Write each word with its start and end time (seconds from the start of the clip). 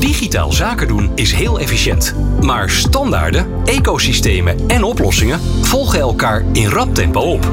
Digitaal 0.00 0.52
zaken 0.52 0.88
doen 0.88 1.10
is 1.14 1.32
heel 1.32 1.58
efficiënt. 1.58 2.14
Maar 2.40 2.70
standaarden, 2.70 3.46
ecosystemen 3.64 4.68
en 4.68 4.82
oplossingen 4.82 5.40
volgen 5.62 6.00
elkaar 6.00 6.44
in 6.52 6.68
rap 6.68 6.94
tempo 6.94 7.20
op. 7.20 7.44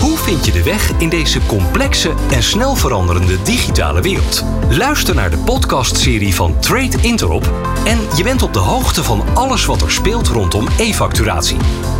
Hoe 0.00 0.16
vind 0.16 0.44
je 0.44 0.52
de 0.52 0.62
weg 0.62 0.92
in 0.98 1.08
deze 1.08 1.40
complexe 1.46 2.12
en 2.30 2.42
snel 2.42 2.76
veranderende 2.76 3.42
digitale 3.42 4.00
wereld? 4.00 4.44
Luister 4.70 5.14
naar 5.14 5.30
de 5.30 5.38
podcastserie 5.38 6.34
van 6.34 6.60
Trade 6.60 6.96
Interop 7.00 7.52
en 7.84 7.98
je 8.16 8.22
bent 8.22 8.42
op 8.42 8.52
de 8.52 8.58
hoogte 8.58 9.04
van 9.04 9.22
alles 9.34 9.64
wat 9.64 9.82
er 9.82 9.90
speelt 9.90 10.28
rondom 10.28 10.68
e-facturatie. 10.78 11.58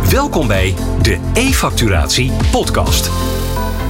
Welkom 0.09 0.47
bij 0.47 0.75
de 1.01 1.17
e-facturatie 1.33 2.31
podcast. 2.51 3.09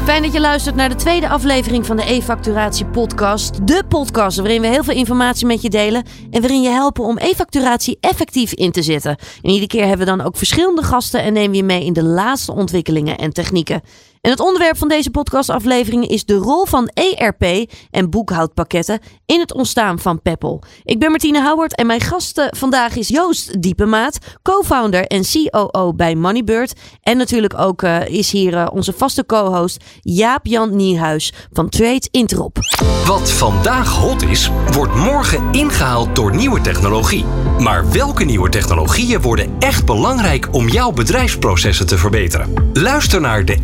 Fijn 0.09 0.23
dat 0.23 0.33
je 0.33 0.39
luistert 0.39 0.75
naar 0.75 0.89
de 0.89 0.95
tweede 0.95 1.29
aflevering 1.29 1.85
van 1.85 1.97
de 1.97 2.11
e-facturatie 2.11 2.85
podcast. 2.85 3.67
De 3.67 3.83
podcast 3.87 4.37
waarin 4.37 4.61
we 4.61 4.67
heel 4.67 4.83
veel 4.83 4.95
informatie 4.95 5.45
met 5.45 5.61
je 5.61 5.69
delen 5.69 6.03
en 6.31 6.41
waarin 6.41 6.61
je 6.61 6.69
helpen 6.69 7.03
om 7.03 7.17
e-facturatie 7.17 7.97
effectief 7.99 8.53
in 8.53 8.71
te 8.71 8.81
zetten. 8.81 9.17
En 9.41 9.49
iedere 9.49 9.67
keer 9.67 9.81
hebben 9.81 10.05
we 10.05 10.17
dan 10.17 10.21
ook 10.21 10.37
verschillende 10.37 10.83
gasten 10.83 11.21
en 11.21 11.33
nemen 11.33 11.51
we 11.51 11.57
je 11.57 11.63
mee 11.63 11.85
in 11.85 11.93
de 11.93 12.03
laatste 12.03 12.53
ontwikkelingen 12.53 13.17
en 13.17 13.33
technieken. 13.33 13.81
En 14.21 14.31
het 14.31 14.39
onderwerp 14.39 14.77
van 14.77 14.87
deze 14.87 15.09
podcastaflevering 15.09 16.07
is 16.07 16.25
de 16.25 16.35
rol 16.35 16.65
van 16.65 16.89
ERP 16.93 17.69
en 17.91 18.09
boekhoudpakketten 18.09 18.99
in 19.25 19.39
het 19.39 19.53
ontstaan 19.53 19.99
van 19.99 20.21
Peppel. 20.21 20.63
Ik 20.83 20.99
ben 20.99 21.09
Martine 21.09 21.43
Howard 21.43 21.75
en 21.75 21.87
mijn 21.87 22.01
gast 22.01 22.47
vandaag 22.49 22.95
is 22.95 23.07
Joost 23.07 23.61
Diepemaat, 23.61 24.17
co-founder 24.41 25.05
en 25.05 25.23
COO 25.31 25.93
bij 25.93 26.15
Moneybird. 26.15 26.73
En 27.01 27.17
natuurlijk 27.17 27.59
ook 27.59 27.81
uh, 27.81 28.07
is 28.07 28.31
hier 28.31 28.53
uh, 28.53 28.67
onze 28.73 28.93
vaste 28.93 29.25
co-host 29.25 29.83
Jaap-Jan 30.01 30.75
Niehuis 30.75 31.33
van 31.53 31.69
Trade 31.69 32.07
Interop. 32.11 32.57
Wat 33.05 33.31
vandaag 33.31 33.95
hot 33.95 34.23
is, 34.23 34.49
wordt 34.71 34.95
morgen 34.95 35.51
ingehaald 35.51 36.15
door 36.15 36.35
nieuwe 36.35 36.61
technologie. 36.61 37.25
Maar 37.59 37.91
welke 37.91 38.23
nieuwe 38.23 38.49
technologieën 38.49 39.21
worden 39.21 39.55
echt 39.59 39.85
belangrijk 39.85 40.47
om 40.51 40.67
jouw 40.67 40.91
bedrijfsprocessen 40.91 41.87
te 41.87 41.97
verbeteren? 41.97 42.53
Luister 42.73 43.21
naar 43.21 43.45
de 43.45 43.57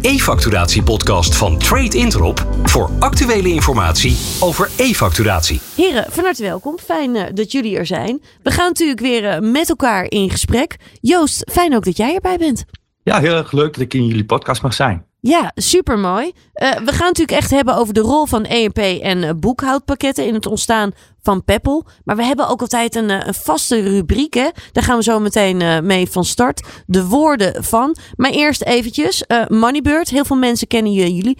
e-facturatiepodcast 0.45 1.35
van 1.35 1.57
Trade 1.57 1.97
Interop 1.97 2.47
voor 2.63 2.89
actuele 2.99 3.49
informatie 3.49 4.17
over 4.39 4.69
e-facturatie. 4.77 5.61
Heren, 5.75 6.05
van 6.09 6.23
harte 6.23 6.41
welkom. 6.41 6.77
Fijn 6.79 7.15
uh, 7.15 7.23
dat 7.33 7.51
jullie 7.51 7.77
er 7.77 7.85
zijn. 7.85 8.21
We 8.43 8.51
gaan 8.51 8.67
natuurlijk 8.67 8.99
weer 8.99 9.23
uh, 9.23 9.51
met 9.51 9.69
elkaar 9.69 10.05
in 10.09 10.29
gesprek. 10.29 10.75
Joost, 11.01 11.51
fijn 11.51 11.75
ook 11.75 11.85
dat 11.85 11.97
jij 11.97 12.15
erbij 12.15 12.37
bent. 12.37 12.65
Ja, 13.03 13.19
heel 13.19 13.35
erg 13.35 13.51
leuk 13.51 13.73
dat 13.73 13.81
ik 13.81 13.93
in 13.93 14.05
jullie 14.05 14.25
podcast 14.25 14.61
mag 14.61 14.73
zijn. 14.73 15.04
Ja, 15.27 15.51
super 15.55 15.99
mooi. 15.99 16.25
Uh, 16.25 16.71
we 16.71 16.91
gaan 16.91 17.07
natuurlijk 17.07 17.37
echt 17.37 17.49
hebben 17.49 17.75
over 17.75 17.93
de 17.93 17.99
rol 17.99 18.25
van 18.25 18.45
ERP 18.45 18.77
en 18.77 19.23
uh, 19.23 19.29
boekhoudpakketten 19.39 20.27
in 20.27 20.33
het 20.33 20.45
ontstaan 20.45 20.91
van 21.21 21.43
Peppel. 21.43 21.85
Maar 22.03 22.15
we 22.15 22.23
hebben 22.23 22.47
ook 22.47 22.61
altijd 22.61 22.95
een, 22.95 23.27
een 23.27 23.33
vaste 23.33 23.79
rubriek. 23.81 24.33
Hè? 24.33 24.49
Daar 24.71 24.83
gaan 24.83 24.97
we 24.97 25.03
zo 25.03 25.19
meteen 25.19 25.85
mee 25.85 26.09
van 26.09 26.25
start. 26.25 26.83
De 26.85 27.05
woorden 27.07 27.63
van. 27.63 27.95
Maar 28.15 28.31
eerst 28.31 28.61
eventjes. 28.61 29.23
Moneybird. 29.47 30.09
Heel 30.09 30.25
veel 30.25 30.35
mensen 30.35 30.67
kennen 30.67 30.91
jullie. 30.91 31.37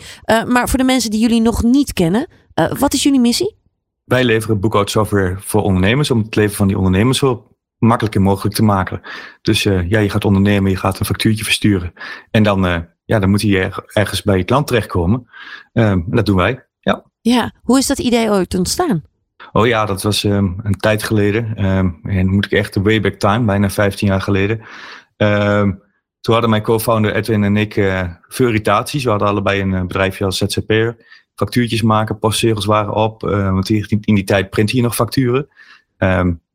maar 0.47 0.69
voor 0.69 0.79
de 0.79 0.85
mensen 0.85 1.11
die 1.11 1.19
jullie 1.19 1.41
nog 1.41 1.63
niet 1.63 1.93
kennen. 1.93 2.27
wat 2.77 2.93
is 2.93 3.03
jullie 3.03 3.19
missie? 3.19 3.57
Wij 4.03 4.23
leveren 4.23 4.59
boekhoudsoftware 4.59 5.35
voor 5.39 5.61
ondernemers. 5.61 6.11
Om 6.11 6.19
het 6.19 6.35
leven 6.35 6.55
van 6.55 6.67
die 6.67 6.77
ondernemers 6.77 7.17
zo 7.17 7.47
makkelijker 7.77 8.21
mogelijk 8.21 8.55
te 8.55 8.63
maken. 8.63 9.01
Dus 9.41 9.63
ja, 9.63 9.99
je 9.99 10.09
gaat 10.09 10.25
ondernemen. 10.25 10.71
Je 10.71 10.77
gaat 10.77 10.99
een 10.99 11.05
factuurtje 11.05 11.43
versturen. 11.43 11.93
En 12.31 12.43
dan 12.43 12.87
ja, 13.05 13.19
dan 13.19 13.29
moet 13.29 13.41
hij 13.41 13.71
ergens 13.85 14.23
bij 14.23 14.37
het 14.37 14.49
land 14.49 14.67
terechtkomen. 14.67 15.29
Um, 15.73 16.05
dat 16.07 16.25
doen 16.25 16.35
wij, 16.35 16.65
ja. 16.79 17.03
Ja, 17.21 17.53
hoe 17.61 17.77
is 17.77 17.87
dat 17.87 17.99
idee 17.99 18.29
ooit 18.29 18.55
ontstaan? 18.55 19.03
Oh 19.51 19.67
ja, 19.67 19.85
dat 19.85 20.01
was 20.01 20.23
um, 20.23 20.59
een 20.63 20.77
tijd 20.77 21.03
geleden. 21.03 21.65
Um, 21.65 21.99
en 22.03 22.27
moet 22.27 22.45
ik 22.45 22.51
echt 22.51 22.73
de 22.73 22.81
way 22.81 23.01
back 23.01 23.13
time, 23.13 23.45
bijna 23.45 23.69
15 23.69 24.07
jaar 24.07 24.21
geleden. 24.21 24.57
toen 26.21 26.33
hadden 26.33 26.49
mijn 26.49 26.61
co-founder 26.61 27.15
Edwin 27.15 27.43
en 27.43 27.57
ik 27.57 27.75
uh, 27.75 28.03
veel 28.27 28.47
irritaties. 28.47 29.03
We 29.03 29.09
hadden 29.09 29.27
allebei 29.27 29.61
een 29.61 29.87
bedrijfje 29.87 30.25
als 30.25 30.37
ZZP'er. 30.37 30.97
Factuurtjes 31.35 31.81
maken, 31.81 32.19
postzegels 32.19 32.65
waren 32.65 32.93
op. 32.93 33.23
Uh, 33.23 33.51
want 33.51 33.69
in 33.69 34.15
die 34.15 34.23
tijd 34.23 34.49
print 34.49 34.71
je 34.71 34.81
nog 34.81 34.95
facturen. 34.95 35.47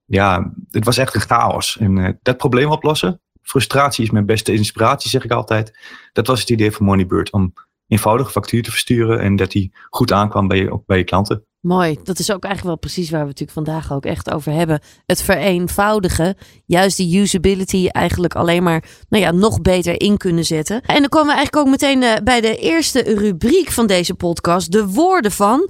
ja, 0.07 0.53
het 0.71 0.85
was 0.85 0.97
echt 0.97 1.15
een 1.15 1.21
chaos. 1.21 1.79
En 1.79 1.97
uh, 1.97 2.09
dat 2.23 2.37
probleem 2.37 2.71
oplossen, 2.71 3.21
frustratie 3.51 4.05
is 4.05 4.11
mijn 4.11 4.27
beste 4.27 4.53
inspiratie, 4.53 5.11
zeg 5.11 5.25
ik 5.25 5.31
altijd. 5.31 5.79
Dat 6.13 6.27
was 6.27 6.41
het 6.41 6.51
idee 6.51 6.73
van 6.73 6.87
Moneybird. 6.87 7.33
Om 7.33 7.53
eenvoudige 7.87 8.31
factuur 8.31 8.63
te 8.63 8.71
versturen 8.71 9.21
en 9.21 9.37
dat 9.37 9.51
die 9.51 9.73
goed 9.89 10.13
aankwam 10.13 10.49
bij 10.49 10.59
je, 10.59 10.81
bij 10.87 10.99
je 10.99 11.05
klanten. 11.05 11.45
Mooi, 11.61 11.99
dat 12.05 12.19
is 12.19 12.33
ook 12.33 12.45
eigenlijk 12.45 12.65
wel 12.65 12.91
precies 12.91 13.11
waar 13.11 13.21
we 13.23 13.29
het 13.29 13.39
natuurlijk 13.39 13.67
vandaag 13.67 13.93
ook 13.93 14.05
echt 14.05 14.31
over 14.31 14.53
hebben. 14.53 14.81
Het 15.07 15.23
vereenvoudigen, 15.23 16.37
juist 16.67 16.97
die 16.97 17.21
usability 17.21 17.87
eigenlijk 17.87 18.35
alleen 18.35 18.63
maar 18.63 18.85
nou 19.09 19.25
ja, 19.25 19.31
nog 19.31 19.61
beter 19.61 20.01
in 20.01 20.17
kunnen 20.17 20.45
zetten. 20.45 20.81
En 20.81 21.01
dan 21.01 21.09
komen 21.09 21.29
we 21.29 21.35
eigenlijk 21.35 21.67
ook 21.67 21.71
meteen 21.73 22.03
uh, 22.03 22.15
bij 22.25 22.41
de 22.41 22.57
eerste 22.57 23.03
rubriek 23.03 23.71
van 23.71 23.87
deze 23.87 24.15
podcast, 24.15 24.73
de 24.73 24.87
woorden 24.87 25.33
van... 25.33 25.69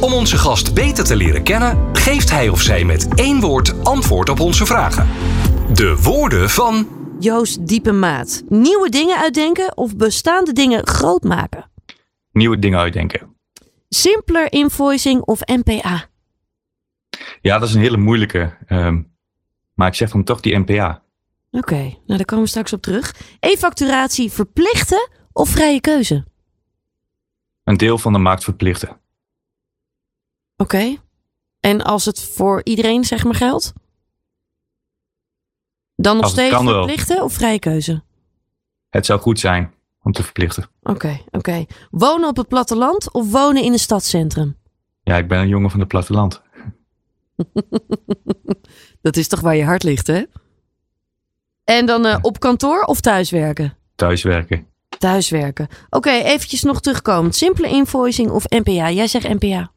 Om 0.00 0.12
onze 0.12 0.38
gast 0.38 0.74
beter 0.74 1.04
te 1.04 1.16
leren 1.16 1.42
kennen, 1.42 1.78
geeft 1.92 2.30
hij 2.30 2.48
of 2.48 2.60
zij 2.60 2.84
met 2.84 3.08
één 3.14 3.40
woord 3.40 3.84
antwoord 3.84 4.28
op 4.28 4.40
onze 4.40 4.66
vragen. 4.66 5.08
De 5.72 5.96
woorden 6.02 6.50
van 6.50 6.86
Joost 7.22 7.66
Diepe 7.66 7.92
Maat. 7.92 8.42
Nieuwe 8.48 8.88
dingen 8.88 9.18
uitdenken 9.18 9.76
of 9.76 9.96
bestaande 9.96 10.52
dingen 10.52 10.86
groot 10.86 11.22
maken? 11.22 11.70
Nieuwe 12.32 12.58
dingen 12.58 12.78
uitdenken. 12.78 13.36
Simpeler 13.88 14.52
invoicing 14.52 15.20
of 15.20 15.40
NPA? 15.44 16.08
Ja, 17.40 17.58
dat 17.58 17.68
is 17.68 17.74
een 17.74 17.80
hele 17.80 17.96
moeilijke. 17.96 18.56
Um, 18.68 19.12
maar 19.74 19.88
ik 19.88 19.94
zeg 19.94 20.10
dan 20.10 20.24
toch 20.24 20.40
die 20.40 20.58
NPA. 20.58 21.02
Oké, 21.50 21.74
okay, 21.74 21.88
nou 22.06 22.16
daar 22.16 22.24
komen 22.24 22.44
we 22.44 22.50
straks 22.50 22.72
op 22.72 22.82
terug. 22.82 23.14
E-facturatie 23.40 24.30
verplichten 24.32 25.08
of 25.32 25.48
vrije 25.48 25.80
keuze? 25.80 26.24
Een 27.64 27.76
deel 27.76 27.98
van 27.98 28.12
de 28.12 28.18
markt 28.18 28.44
verplichten. 28.44 28.88
Oké. 28.88 29.00
Okay. 30.56 31.00
En 31.60 31.82
als 31.82 32.04
het 32.04 32.20
voor 32.20 32.60
iedereen 32.64 33.04
zeg 33.04 33.24
maar 33.24 33.34
geldt? 33.34 33.72
Dan 36.02 36.16
nog 36.16 36.28
steeds 36.28 36.56
verplichten 36.56 37.22
of 37.22 37.32
vrije 37.32 37.58
keuze? 37.58 38.02
Het 38.90 39.06
zou 39.06 39.20
goed 39.20 39.40
zijn 39.40 39.72
om 40.02 40.12
te 40.12 40.22
verplichten. 40.22 40.68
Oké, 40.82 40.90
okay, 40.90 41.22
oké. 41.26 41.36
Okay. 41.36 41.66
Wonen 41.90 42.28
op 42.28 42.36
het 42.36 42.48
platteland 42.48 43.12
of 43.12 43.30
wonen 43.30 43.62
in 43.62 43.72
een 43.72 43.78
stadscentrum? 43.78 44.56
Ja, 45.02 45.16
ik 45.16 45.28
ben 45.28 45.38
een 45.38 45.48
jongen 45.48 45.70
van 45.70 45.80
het 45.80 45.88
platteland. 45.88 46.42
dat 49.02 49.16
is 49.16 49.28
toch 49.28 49.40
waar 49.40 49.56
je 49.56 49.64
hart 49.64 49.82
ligt, 49.82 50.06
hè? 50.06 50.22
En 51.64 51.86
dan 51.86 52.06
uh, 52.06 52.18
op 52.20 52.40
kantoor 52.40 52.82
of 52.82 53.00
thuiswerken? 53.00 53.76
Thuiswerken. 53.94 54.66
Thuiswerken. 54.98 55.64
Oké, 55.64 55.96
okay, 55.96 56.22
eventjes 56.22 56.62
nog 56.62 56.80
terugkomen. 56.80 57.32
Simpele 57.32 57.68
invoicing 57.68 58.30
of 58.30 58.48
NPA? 58.48 58.90
Jij 58.90 59.06
zegt 59.06 59.28
NPA. 59.28 59.72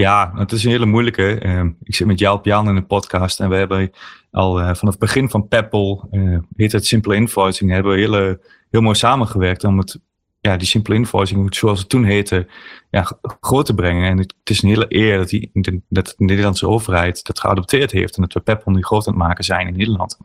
Ja, 0.00 0.32
het 0.34 0.52
is 0.52 0.64
een 0.64 0.70
hele 0.70 0.86
moeilijke. 0.86 1.44
Uh, 1.44 1.64
ik 1.82 1.94
zit 1.94 2.06
met 2.06 2.18
jou 2.18 2.38
op 2.38 2.44
Jan 2.44 2.68
in 2.68 2.76
een 2.76 2.86
podcast 2.86 3.40
en 3.40 3.48
we 3.48 3.56
hebben 3.56 3.90
al 4.30 4.60
uh, 4.60 4.64
vanaf 4.64 4.90
het 4.90 4.98
begin 4.98 5.30
van 5.30 5.48
Peppel, 5.48 6.08
uh, 6.10 6.38
heet 6.56 6.72
het 6.72 6.86
Simple 6.86 7.14
Invoicing, 7.14 7.70
hebben 7.70 7.92
we 7.92 7.98
hele, 7.98 8.40
heel 8.70 8.80
mooi 8.80 8.94
samengewerkt 8.94 9.64
om 9.64 9.78
het, 9.78 10.00
ja, 10.40 10.56
die 10.56 10.66
Simple 10.66 10.94
Invoicing, 10.94 11.54
zoals 11.54 11.78
het 11.78 11.88
toen 11.88 12.04
heette, 12.04 12.48
ja, 12.90 13.18
groot 13.40 13.66
te 13.66 13.74
brengen. 13.74 14.10
En 14.10 14.18
het 14.18 14.34
is 14.44 14.62
een 14.62 14.68
hele 14.68 14.86
eer 14.88 15.18
dat, 15.18 15.28
die, 15.28 15.50
dat 15.88 16.14
de 16.16 16.24
Nederlandse 16.24 16.68
overheid 16.68 17.24
dat 17.24 17.40
geadopteerd 17.40 17.90
heeft 17.90 18.16
en 18.16 18.22
dat 18.22 18.32
we 18.32 18.40
Peppel 18.40 18.72
nu 18.72 18.82
groot 18.82 19.06
aan 19.06 19.12
het 19.12 19.22
maken 19.22 19.44
zijn 19.44 19.66
in 19.66 19.76
Nederland. 19.76 20.18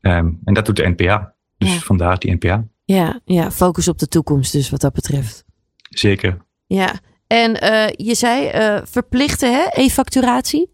Um, 0.00 0.40
en 0.44 0.54
dat 0.54 0.66
doet 0.66 0.76
de 0.76 0.94
NPA. 0.96 1.34
Dus 1.58 1.74
ja. 1.74 1.80
vandaar 1.80 2.18
die 2.18 2.32
NPA. 2.32 2.64
Ja, 2.84 3.20
ja, 3.24 3.50
focus 3.50 3.88
op 3.88 3.98
de 3.98 4.08
toekomst 4.08 4.52
dus 4.52 4.70
wat 4.70 4.80
dat 4.80 4.92
betreft. 4.92 5.44
Zeker. 5.90 6.38
Ja, 6.66 7.00
en 7.32 7.64
uh, 7.64 7.88
je 8.06 8.14
zei 8.14 8.50
uh, 8.54 8.80
verplichten, 8.84 9.52
hè, 9.52 9.66
e-facturatie. 9.70 10.70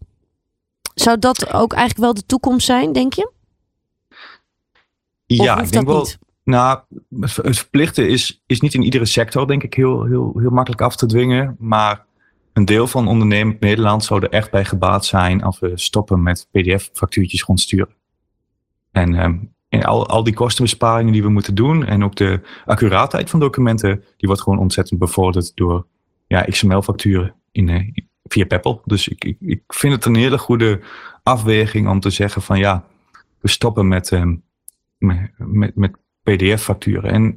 Zou 0.93 1.19
dat 1.19 1.53
ook 1.53 1.73
eigenlijk 1.73 2.01
wel 2.03 2.13
de 2.13 2.25
toekomst 2.25 2.65
zijn, 2.65 2.93
denk 2.93 3.13
je? 3.13 3.31
Ja, 5.25 5.61
ik 5.61 5.71
denk 5.71 5.87
wel. 5.87 5.97
Niet? 5.97 6.19
Nou, 6.43 6.79
het 7.19 7.57
verplichten 7.57 8.09
is, 8.09 8.43
is 8.45 8.59
niet 8.59 8.73
in 8.73 8.83
iedere 8.83 9.05
sector, 9.05 9.47
denk 9.47 9.63
ik, 9.63 9.73
heel, 9.73 10.03
heel, 10.03 10.33
heel 10.35 10.49
makkelijk 10.49 10.81
af 10.81 10.95
te 10.95 11.05
dwingen. 11.05 11.55
Maar 11.59 12.05
een 12.53 12.65
deel 12.65 12.87
van 12.87 13.07
ondernemend 13.07 13.59
Nederland 13.59 14.03
zou 14.03 14.23
er 14.23 14.29
echt 14.29 14.51
bij 14.51 14.65
gebaat 14.65 15.05
zijn 15.05 15.43
als 15.43 15.59
we 15.59 15.71
stoppen 15.75 16.23
met 16.23 16.47
PDF-factuurtjes 16.51 17.43
rondsturen. 17.43 17.95
En, 18.91 19.23
um, 19.23 19.53
en 19.69 19.83
al, 19.83 20.07
al 20.07 20.23
die 20.23 20.33
kostenbesparingen 20.33 21.13
die 21.13 21.23
we 21.23 21.29
moeten 21.29 21.55
doen 21.55 21.85
en 21.85 22.03
ook 22.03 22.15
de 22.15 22.41
accuraatheid 22.65 23.29
van 23.29 23.39
documenten, 23.39 24.03
die 24.17 24.27
wordt 24.27 24.41
gewoon 24.41 24.59
ontzettend 24.59 24.99
bevorderd 24.99 25.51
door 25.55 25.85
ja, 26.29 26.41
XML-facturen 26.41 27.35
in, 27.51 27.67
uh, 27.67 27.91
via 28.23 28.45
Peppel. 28.45 28.81
Dus 28.85 29.07
ik, 29.07 29.23
ik, 29.23 29.37
ik, 29.39 29.61
vind 29.67 29.93
het 29.93 30.05
een 30.05 30.15
hele 30.15 30.37
goede 30.37 30.79
afweging 31.23 31.87
om 31.87 31.99
te 31.99 32.09
zeggen 32.09 32.41
van 32.41 32.59
ja, 32.59 32.83
we 33.39 33.49
stoppen 33.49 33.87
met, 33.87 34.11
um, 34.11 34.43
met, 34.97 35.31
met, 35.37 35.75
met 35.75 35.91
PDF-facturen. 36.23 37.11
En 37.11 37.35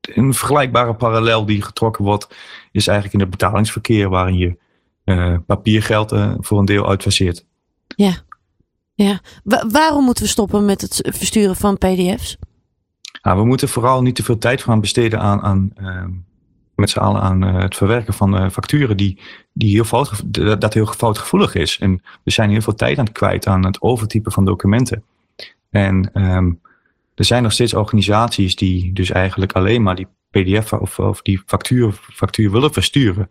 een 0.00 0.34
vergelijkbare 0.34 0.94
parallel 0.94 1.46
die 1.46 1.62
getrokken 1.62 2.04
wordt, 2.04 2.36
is 2.72 2.86
eigenlijk 2.86 3.14
in 3.14 3.20
het 3.20 3.38
betalingsverkeer, 3.38 4.08
waarin 4.08 4.36
je 4.36 4.56
uh, 5.04 5.36
papiergeld 5.46 6.12
uh, 6.12 6.34
voor 6.38 6.58
een 6.58 6.64
deel 6.64 6.88
uitfaseert. 6.88 7.46
Ja, 7.86 8.12
ja. 8.94 9.20
waarom 9.68 10.04
moeten 10.04 10.24
we 10.24 10.30
stoppen 10.30 10.64
met 10.64 10.80
het 10.80 11.08
versturen 11.16 11.56
van 11.56 11.78
PDF's? 11.78 12.36
Nou, 13.22 13.38
we 13.38 13.46
moeten 13.46 13.68
vooral 13.68 14.02
niet 14.02 14.14
te 14.14 14.22
veel 14.22 14.38
tijd 14.38 14.62
gaan 14.62 14.80
besteden 14.80 15.20
aan, 15.20 15.40
aan 15.40 15.70
ehm, 15.74 16.10
met 16.78 16.90
z'n 16.90 16.98
allen 16.98 17.20
aan 17.20 17.42
het 17.42 17.76
verwerken 17.76 18.14
van 18.14 18.50
facturen 18.50 18.96
die, 18.96 19.20
die 19.52 19.74
heel 19.74 19.84
fout, 19.84 20.22
dat 20.60 20.74
heel 20.74 20.86
foutgevoelig 20.86 21.54
is. 21.54 21.78
En 21.78 22.02
we 22.22 22.30
zijn 22.30 22.50
heel 22.50 22.60
veel 22.60 22.74
tijd 22.74 22.98
aan 22.98 23.04
het 23.04 23.14
kwijt 23.14 23.46
aan 23.46 23.64
het 23.64 23.82
overtypen 23.82 24.32
van 24.32 24.44
documenten. 24.44 25.04
En 25.70 26.10
um, 26.14 26.60
er 27.14 27.24
zijn 27.24 27.42
nog 27.42 27.52
steeds 27.52 27.74
organisaties 27.74 28.56
die 28.56 28.92
dus 28.92 29.10
eigenlijk 29.10 29.52
alleen 29.52 29.82
maar 29.82 29.96
die 29.96 30.06
PDF 30.30 30.72
of, 30.72 30.98
of 30.98 31.22
die 31.22 31.42
factuur, 31.46 31.92
factuur 31.92 32.50
willen 32.50 32.72
versturen. 32.72 33.28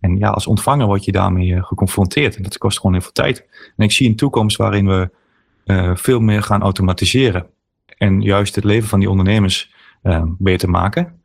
En 0.00 0.18
ja, 0.18 0.28
als 0.28 0.46
ontvanger 0.46 0.86
word 0.86 1.04
je 1.04 1.12
daarmee 1.12 1.54
eh, 1.54 1.64
geconfronteerd. 1.64 2.36
En 2.36 2.42
dat 2.42 2.58
kost 2.58 2.76
gewoon 2.76 2.92
heel 2.92 3.02
veel 3.02 3.12
tijd. 3.12 3.46
En 3.76 3.84
ik 3.84 3.92
zie 3.92 4.08
een 4.08 4.16
toekomst 4.16 4.56
waarin 4.56 4.86
we 4.86 5.10
veel 5.94 6.20
meer 6.20 6.42
gaan 6.42 6.62
automatiseren. 6.62 7.46
En 7.98 8.20
juist 8.20 8.54
het 8.54 8.64
leven 8.64 8.88
van 8.88 9.00
die 9.00 9.10
ondernemers 9.10 9.74
uh, 10.02 10.22
beter 10.38 10.70
maken. 10.70 11.19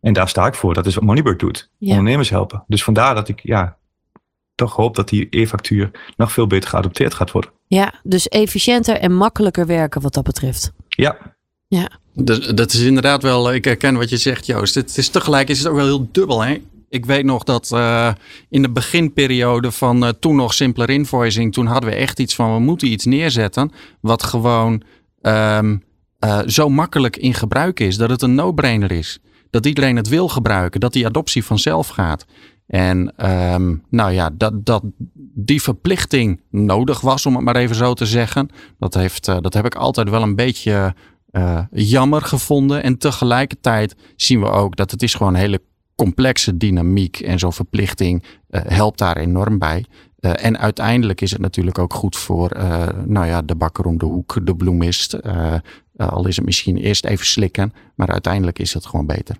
En 0.00 0.12
daar 0.12 0.28
sta 0.28 0.46
ik 0.46 0.54
voor. 0.54 0.74
Dat 0.74 0.86
is 0.86 0.94
wat 0.94 1.04
Moneybird 1.04 1.38
doet. 1.38 1.70
Ondernemers 1.80 2.30
helpen. 2.30 2.64
Dus 2.66 2.84
vandaar 2.84 3.14
dat 3.14 3.28
ik 3.28 3.40
ja, 3.42 3.76
toch 4.54 4.76
hoop 4.76 4.94
dat 4.96 5.08
die 5.08 5.26
e-factuur 5.30 5.90
nog 6.16 6.32
veel 6.32 6.46
beter 6.46 6.68
geadopteerd 6.68 7.14
gaat 7.14 7.30
worden. 7.30 7.50
Ja, 7.66 7.94
dus 8.02 8.28
efficiënter 8.28 8.96
en 8.96 9.14
makkelijker 9.14 9.66
werken 9.66 10.00
wat 10.00 10.14
dat 10.14 10.24
betreft. 10.24 10.72
Ja. 10.88 11.16
Ja. 11.68 11.90
Dat, 12.14 12.56
dat 12.56 12.72
is 12.72 12.80
inderdaad 12.80 13.22
wel, 13.22 13.52
ik 13.52 13.64
herken 13.64 13.96
wat 13.96 14.10
je 14.10 14.16
zegt 14.16 14.46
Joost. 14.46 14.74
Het 14.74 14.96
is 14.96 15.08
tegelijk 15.08 15.48
is 15.48 15.58
het 15.58 15.68
ook 15.68 15.76
wel 15.76 15.84
heel 15.84 16.08
dubbel 16.12 16.40
hè. 16.40 16.62
Ik 16.88 17.06
weet 17.06 17.24
nog 17.24 17.44
dat 17.44 17.70
uh, 17.74 18.12
in 18.48 18.62
de 18.62 18.70
beginperiode 18.70 19.70
van 19.70 20.04
uh, 20.04 20.08
toen 20.08 20.36
nog 20.36 20.54
simpeler 20.54 20.90
invoicing, 20.90 21.52
toen 21.52 21.66
hadden 21.66 21.90
we 21.90 21.96
echt 21.96 22.20
iets 22.20 22.34
van 22.34 22.54
we 22.54 22.60
moeten 22.60 22.88
iets 22.88 23.04
neerzetten 23.04 23.72
wat 24.00 24.22
gewoon 24.22 24.82
um, 25.22 25.82
uh, 26.24 26.38
zo 26.46 26.68
makkelijk 26.68 27.16
in 27.16 27.34
gebruik 27.34 27.80
is 27.80 27.96
dat 27.96 28.10
het 28.10 28.22
een 28.22 28.34
no-brainer 28.34 28.92
is. 28.92 29.18
Dat 29.50 29.66
iedereen 29.66 29.96
het 29.96 30.08
wil 30.08 30.28
gebruiken, 30.28 30.80
dat 30.80 30.92
die 30.92 31.06
adoptie 31.06 31.44
vanzelf 31.44 31.88
gaat. 31.88 32.24
En 32.66 33.12
um, 33.30 33.84
nou 33.88 34.12
ja, 34.12 34.30
dat, 34.32 34.66
dat 34.66 34.82
die 35.34 35.62
verplichting 35.62 36.40
nodig 36.50 37.00
was, 37.00 37.26
om 37.26 37.34
het 37.34 37.44
maar 37.44 37.56
even 37.56 37.76
zo 37.76 37.94
te 37.94 38.06
zeggen. 38.06 38.48
Dat, 38.78 38.94
heeft, 38.94 39.24
dat 39.24 39.54
heb 39.54 39.64
ik 39.64 39.74
altijd 39.74 40.10
wel 40.10 40.22
een 40.22 40.36
beetje 40.36 40.94
uh, 41.30 41.60
jammer 41.70 42.22
gevonden. 42.22 42.82
En 42.82 42.98
tegelijkertijd 42.98 43.96
zien 44.16 44.40
we 44.40 44.46
ook 44.46 44.76
dat 44.76 44.90
het 44.90 45.02
is 45.02 45.14
gewoon 45.14 45.34
een 45.34 45.40
hele 45.40 45.62
complexe 45.94 46.56
dynamiek. 46.56 47.20
En 47.20 47.38
zo'n 47.38 47.52
verplichting 47.52 48.24
uh, 48.50 48.60
helpt 48.64 48.98
daar 48.98 49.16
enorm 49.16 49.58
bij. 49.58 49.84
En 50.20 50.58
uiteindelijk 50.58 51.20
is 51.20 51.30
het 51.30 51.40
natuurlijk 51.40 51.78
ook 51.78 51.94
goed 51.94 52.16
voor 52.16 52.50
nou 53.04 53.26
ja, 53.26 53.42
de 53.42 53.54
bakker 53.54 53.84
om 53.84 53.98
de 53.98 54.06
hoek, 54.06 54.46
de 54.46 54.56
bloemist. 54.56 55.18
Al 56.08 56.26
is 56.26 56.36
het 56.36 56.44
misschien 56.44 56.76
eerst 56.76 57.04
even 57.04 57.26
slikken, 57.26 57.74
maar 57.94 58.08
uiteindelijk 58.08 58.58
is 58.58 58.74
het 58.74 58.86
gewoon 58.86 59.06
beter. 59.06 59.36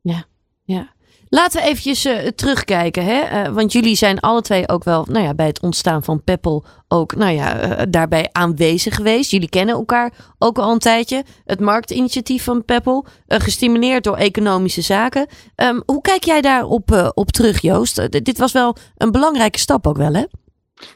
Ja, 0.00 0.24
ja. 0.64 0.92
Laten 1.28 1.60
we 1.60 1.66
eventjes 1.66 2.06
uh, 2.06 2.28
terugkijken. 2.28 3.04
Hè? 3.04 3.46
Uh, 3.46 3.54
want 3.54 3.72
jullie 3.72 3.94
zijn 3.94 4.20
alle 4.20 4.42
twee 4.42 4.68
ook 4.68 4.84
wel 4.84 5.06
nou 5.10 5.24
ja, 5.24 5.34
bij 5.34 5.46
het 5.46 5.60
ontstaan 5.60 6.02
van 6.02 6.22
Peppel 6.22 6.64
ook 6.88 7.16
nou 7.16 7.32
ja, 7.32 7.78
uh, 7.78 7.82
daarbij 7.88 8.28
aanwezig 8.32 8.94
geweest. 8.94 9.30
Jullie 9.30 9.48
kennen 9.48 9.74
elkaar 9.74 10.12
ook 10.38 10.58
al 10.58 10.72
een 10.72 10.78
tijdje. 10.78 11.24
Het 11.44 11.60
marktinitiatief 11.60 12.44
van 12.44 12.64
Peppel, 12.64 13.06
gestimuleerd 13.26 14.04
door 14.04 14.16
economische 14.16 14.80
zaken. 14.80 15.26
Um, 15.56 15.82
hoe 15.86 16.00
kijk 16.00 16.24
jij 16.24 16.40
daarop 16.40 17.12
op 17.14 17.30
terug, 17.30 17.60
Joost? 17.60 18.24
dit 18.24 18.38
was 18.38 18.52
wel 18.52 18.76
een 18.96 19.12
belangrijke 19.12 19.58
stap 19.58 19.86
ook 19.86 19.96
wel, 19.96 20.14
hè? 20.14 20.24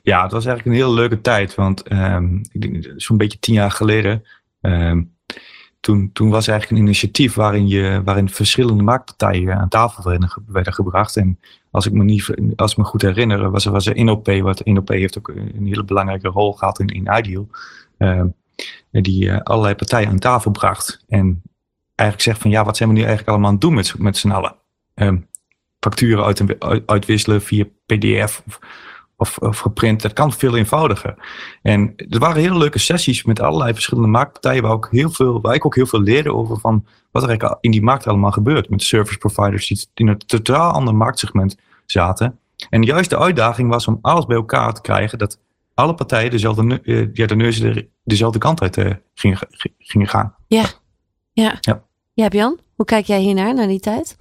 Ja, 0.03 0.23
het 0.23 0.33
was 0.33 0.47
eigenlijk 0.47 0.77
een 0.77 0.85
hele 0.85 1.01
leuke 1.01 1.21
tijd. 1.21 1.55
Want 1.55 1.93
um, 1.93 2.41
zo'n 2.97 3.17
beetje 3.17 3.39
tien 3.39 3.55
jaar 3.55 3.71
geleden... 3.71 4.25
Um, 4.61 5.17
toen, 5.81 6.11
toen 6.13 6.31
was 6.31 6.49
eigenlijk 6.49 6.81
een 6.81 6.87
initiatief 6.87 7.35
waarin, 7.35 7.69
je, 7.69 8.03
waarin 8.05 8.29
verschillende 8.29 8.83
marktpartijen 8.83 9.59
aan 9.59 9.69
tafel 9.69 10.05
werden, 10.47 10.73
gebracht. 10.73 11.17
En 11.17 11.41
als 11.71 11.87
ik 11.87 11.93
me, 11.93 12.05
niet, 12.05 12.35
als 12.57 12.71
ik 12.71 12.77
me 12.77 12.85
goed 12.85 13.03
herinner, 13.03 13.51
was 13.51 13.65
er, 13.65 13.73
was 13.73 13.87
er 13.87 13.97
INOP, 13.97 14.27
wat 14.27 14.61
INOP 14.61 14.89
heeft 14.89 15.19
ook 15.19 15.29
een 15.29 15.67
hele 15.67 15.85
belangrijke 15.85 16.29
rol 16.29 16.53
gehad 16.53 16.81
in, 16.81 17.11
Ideal. 17.19 17.49
Uh, 17.99 18.25
die 18.91 19.25
uh, 19.25 19.41
allerlei 19.41 19.75
partijen 19.75 20.09
aan 20.09 20.19
tafel 20.19 20.51
bracht. 20.51 21.05
En 21.09 21.43
eigenlijk 21.95 22.29
zegt 22.29 22.41
van 22.41 22.51
ja, 22.51 22.65
wat 22.65 22.77
zijn 22.77 22.89
we 22.89 22.95
nu 22.95 23.01
eigenlijk 23.01 23.31
allemaal 23.31 23.47
aan 23.47 23.55
het 23.55 23.63
doen 23.63 23.75
met, 23.75 23.99
met 23.99 24.17
z'n 24.17 24.31
allen? 24.31 24.55
Um, 24.95 25.27
facturen 25.81 26.25
uit, 26.25 26.43
uitwisselen 26.87 27.43
via 27.43 27.65
PDF. 27.87 28.43
Of, 28.47 28.59
of, 29.19 29.39
of 29.39 29.59
geprint. 29.59 30.03
Dat 30.03 30.13
kan 30.13 30.33
veel 30.33 30.57
eenvoudiger. 30.57 31.15
En 31.63 31.93
er 31.97 32.19
waren 32.19 32.43
hele 32.43 32.59
leuke 32.59 32.79
sessies 32.79 33.25
met 33.25 33.41
allerlei 33.41 33.73
verschillende 33.73 34.09
marktpartijen 34.09 34.63
waar, 34.63 34.73
ook 34.73 34.89
heel 34.91 35.11
veel, 35.11 35.41
waar 35.41 35.55
ik 35.55 35.67
ook 35.67 35.75
heel 35.75 35.87
veel 35.87 36.01
leerde 36.01 36.35
over 36.35 36.61
van 36.61 36.87
wat 37.11 37.23
er 37.23 37.29
eigenlijk 37.29 37.59
in 37.61 37.71
die 37.71 37.83
markt 37.83 38.07
allemaal 38.07 38.31
gebeurt. 38.31 38.71
Met 38.71 38.83
service 38.83 39.19
providers 39.19 39.67
die 39.67 39.87
in 39.95 40.09
een 40.09 40.19
totaal 40.19 40.73
ander 40.73 40.95
marktsegment 40.95 41.57
zaten. 41.87 42.39
En 42.71 42.83
juist 42.83 43.11
de 43.11 43.19
uitdaging 43.19 43.71
was 43.71 43.87
om 43.87 43.99
alles 44.03 44.27
bij 44.27 44.37
elkaar 44.37 44.75
te 44.75 44.81
krijgen 44.81 45.19
dat 45.19 45.41
alle 45.75 45.95
partijen 45.95 46.31
dezelfde, 46.31 46.81
uh, 46.83 47.09
ja, 47.13 47.27
de 47.27 47.37
neus 47.37 47.63
dezelfde 48.05 48.39
kant 48.39 48.61
uit 48.61 48.77
uh, 48.77 48.91
gingen, 49.15 49.39
gingen 49.79 50.09
gaan. 50.09 50.35
Ja. 50.47 50.65
Ja. 51.33 51.57
ja. 51.61 51.87
Ja, 52.15 52.55
hoe 52.75 52.87
kijk 52.87 53.07
jij 53.07 53.21
hiernaar, 53.21 53.55
naar 53.55 53.67
die 53.67 53.81
tijd? 53.81 54.17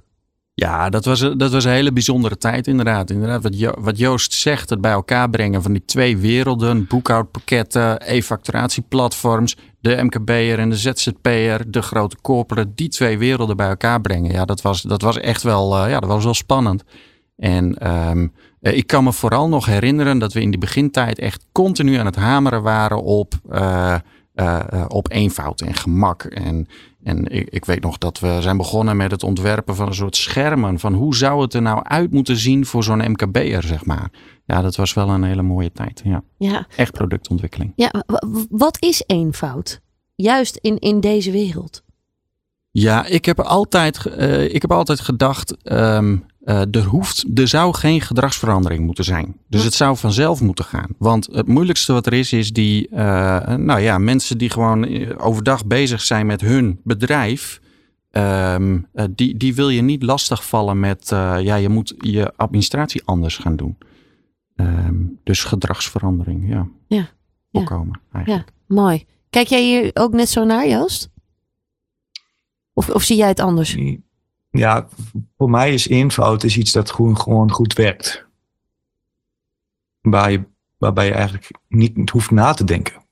Ja, 0.60 0.90
dat 0.90 1.06
was, 1.06 1.20
dat 1.20 1.52
was 1.52 1.64
een 1.64 1.72
hele 1.72 1.94
bijzondere 1.94 2.38
tijd 2.38 2.68
inderdaad. 2.68 3.10
inderdaad 3.10 3.44
wat, 3.44 3.60
jo 3.60 3.74
wat 3.80 3.98
Joost 3.98 4.34
zegt, 4.34 4.70
het 4.70 4.82
bij 4.82 4.92
elkaar 4.92 5.30
brengen 5.30 5.62
van 5.62 5.72
die 5.72 5.86
twee 5.86 6.18
werelden. 6.18 6.88
Boekhoudpakketten, 6.88 8.12
e-facturatieplatforms, 8.12 9.56
de 9.80 10.04
MKB'er 10.04 10.60
en 10.60 10.70
de 10.70 10.76
ZZP'er, 10.76 11.72
de 11.72 11.82
grote 11.82 12.18
corporate. 12.22 12.72
Die 12.76 12.90
twee 12.90 13.18
werelden 13.18 13.58
bij 13.58 13.68
elkaar 13.68 14.02
brengen. 14.02 14.32
Ja, 14.32 14.46
dat 14.46 14.62
was, 14.62 14.82
dat 14.82 15.02
was 15.02 15.18
echt 15.20 15.44
wel, 15.44 15.84
uh, 15.84 15.90
ja, 15.90 16.00
dat 16.00 16.10
was 16.10 16.24
wel 16.24 16.34
spannend. 16.34 16.84
En 17.36 17.90
um, 18.10 18.34
ik 18.62 18.88
kan 18.88 19.04
me 19.04 19.14
vooral 19.14 19.50
nog 19.50 19.66
herinneren 19.66 20.20
dat 20.20 20.34
we 20.34 20.42
in 20.42 20.50
die 20.50 20.60
begintijd 20.60 21.20
echt 21.20 21.46
continu 21.52 21.96
aan 21.96 22.06
het 22.06 22.16
hameren 22.16 22.62
waren 22.62 23.04
op... 23.04 23.34
Uh, 23.52 23.96
uh, 24.40 24.86
op 24.88 25.12
eenvoud 25.12 25.62
en 25.62 25.74
gemak. 25.74 26.24
En 26.24 26.68
en 27.04 27.26
ik, 27.26 27.50
ik, 27.50 27.66
weet 27.66 27.82
nog 27.82 27.98
dat 27.98 28.20
we 28.20 28.38
zijn 28.42 28.58
begonnen 28.58 28.98
met 28.98 29.12
het 29.12 29.24
ontwerpen 29.24 29.76
van 29.76 29.88
een 29.88 29.94
soort 29.94 30.16
schermen. 30.16 30.80
Van 30.80 30.94
hoe 30.94 31.16
zou 31.16 31.42
het 31.42 31.54
er 31.54 31.62
nou 31.62 31.84
uit 31.84 32.12
moeten 32.12 32.38
zien 32.38 32.66
voor 32.66 32.84
zo'n 32.84 33.12
MKB'er, 33.12 33.64
zeg 33.64 33.86
maar. 33.86 34.12
Ja, 34.46 34.62
dat 34.62 34.76
was 34.76 34.94
wel 34.94 35.10
een 35.10 35.24
hele 35.24 35.42
mooie 35.42 35.72
tijd. 35.72 36.02
Ja. 36.04 36.24
ja. 36.38 36.68
Echt 36.76 36.92
productontwikkeling. 36.92 37.74
Ja, 37.76 38.04
wat 38.50 38.78
is 38.80 39.04
eenvoud? 39.06 39.82
Juist 40.16 40.56
in, 40.56 40.78
in 40.78 41.00
deze 41.00 41.32
wereld. 41.32 41.84
Ja, 42.72 43.06
ik 43.06 43.26
heb 43.26 43.40
altijd, 43.40 44.06
uh, 44.06 44.54
ik 44.54 44.62
heb 44.62 44.72
altijd 44.72 45.00
gedacht, 45.00 45.72
um, 45.72 46.26
uh, 46.48 46.76
er, 46.76 46.84
hoeft, 46.84 47.26
er 47.40 47.48
zou 47.48 47.74
geen 47.74 48.02
gedragsverandering 48.02 48.86
moeten 48.86 49.04
zijn. 49.04 49.36
Dus 49.48 49.64
het 49.64 49.74
zou 49.74 49.98
vanzelf 49.98 50.42
moeten 50.42 50.66
gaan. 50.66 50.90
Want 50.98 51.28
het 51.32 51.48
moeilijkste 51.48 51.94
wat 51.94 52.06
er 52.06 52.14
is, 52.14 52.34
is 52.34 52.52
die, 52.52 52.88
uh, 52.92 52.98
nou 53.56 53.80
ja, 53.80 53.98
mensen 53.98 54.38
die 54.38 54.50
gewoon 54.50 55.14
overdag 55.18 55.66
bezig 55.66 56.02
zijn 56.02 56.26
met 56.26 56.42
hun 56.42 56.80
bedrijf. 56.84 57.62
Um, 58.12 58.88
die, 59.12 59.38
die 59.38 59.56
wil 59.56 59.70
je 59.70 59.82
niet 59.82 60.04
lastigvallen 60.04 60.80
met, 60.80 61.08
ja, 61.10 61.56
je 61.56 61.70
moet 61.70 61.94
je 61.98 62.34
administratie 62.36 63.02
anders 63.06 63.38
gaan 63.38 63.56
doen. 63.56 63.78
Um, 64.56 65.20
dus 65.24 65.44
gedragsverandering, 65.44 66.50
ja. 66.50 66.68
Ja. 66.88 67.10
Voorkomen, 67.52 68.00
eigenlijk. 68.12 68.50
Ja, 68.68 68.76
mooi. 68.76 69.06
Kijk 69.30 69.48
jij 69.48 69.64
hier 69.64 69.92
ook 69.94 70.14
net 70.14 70.30
zo 70.30 70.44
naar, 70.46 70.68
Joost? 70.68 71.10
Of, 72.74 72.90
of 72.90 73.04
zie 73.04 73.18
jij 73.18 73.28
het 73.28 73.40
anders? 73.40 73.78
Ja, 74.58 74.88
voor 75.38 75.50
mij 75.50 75.74
is 75.74 75.88
eenvoud 75.88 76.44
is 76.44 76.58
iets 76.58 76.72
dat 76.72 76.92
gewoon, 76.92 77.18
gewoon 77.18 77.52
goed 77.52 77.74
werkt. 77.74 78.26
Waar 80.02 80.32
je, 80.32 80.44
waarbij 80.78 81.06
je 81.06 81.14
eigenlijk 81.14 81.52
niet 81.68 82.10
hoeft 82.10 82.32
na 82.32 82.54
te 82.54 82.64
denken. 82.64 83.06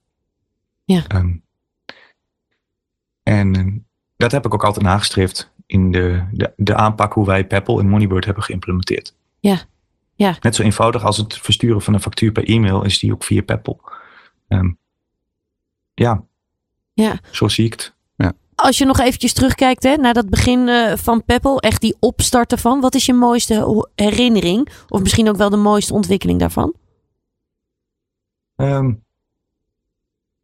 Ja. 0.85 1.03
Um, 1.15 1.43
en 3.23 3.55
ehm, 3.55 3.77
dat 4.17 4.31
heb 4.31 4.45
ik 4.45 4.53
ook 4.53 4.63
altijd 4.63 4.85
nagestreefd 4.85 5.53
in 5.65 5.91
de, 5.91 6.27
de, 6.31 6.53
de 6.55 6.75
aanpak 6.75 7.13
hoe 7.13 7.25
wij 7.25 7.47
Peppel 7.47 7.79
en 7.79 7.89
Moneybird 7.89 8.25
hebben 8.25 8.43
geïmplementeerd. 8.43 9.15
Ja. 9.39 9.61
ja. 10.15 10.37
Net 10.41 10.55
zo 10.55 10.63
eenvoudig 10.63 11.03
als 11.03 11.17
het 11.17 11.37
versturen 11.37 11.81
van 11.81 11.93
een 11.93 12.01
factuur 12.01 12.31
per 12.31 12.47
e-mail 12.47 12.83
is 12.83 12.99
die 12.99 13.13
ook 13.13 13.23
via 13.23 13.41
Peppel. 13.41 13.81
Um, 14.47 14.77
ja. 15.93 16.23
ja. 16.93 17.19
Zo 17.31 17.47
zie 17.47 17.65
ik 17.65 17.71
het 17.71 17.94
als 18.55 18.77
je 18.77 18.85
nog 18.85 18.99
eventjes 18.99 19.33
terugkijkt 19.33 19.83
hè, 19.83 19.95
naar 19.95 20.13
dat 20.13 20.29
begin 20.29 20.67
uh, 20.67 20.93
van 20.95 21.23
Peppel, 21.23 21.59
echt 21.59 21.81
die 21.81 21.95
opstarten 21.99 22.57
van, 22.57 22.81
wat 22.81 22.95
is 22.95 23.05
je 23.05 23.13
mooiste 23.13 23.87
herinnering? 23.95 24.69
Of 24.89 25.01
misschien 25.01 25.29
ook 25.29 25.35
wel 25.35 25.49
de 25.49 25.57
mooiste 25.57 25.93
ontwikkeling 25.93 26.39
daarvan? 26.39 26.73
Um, 28.55 29.03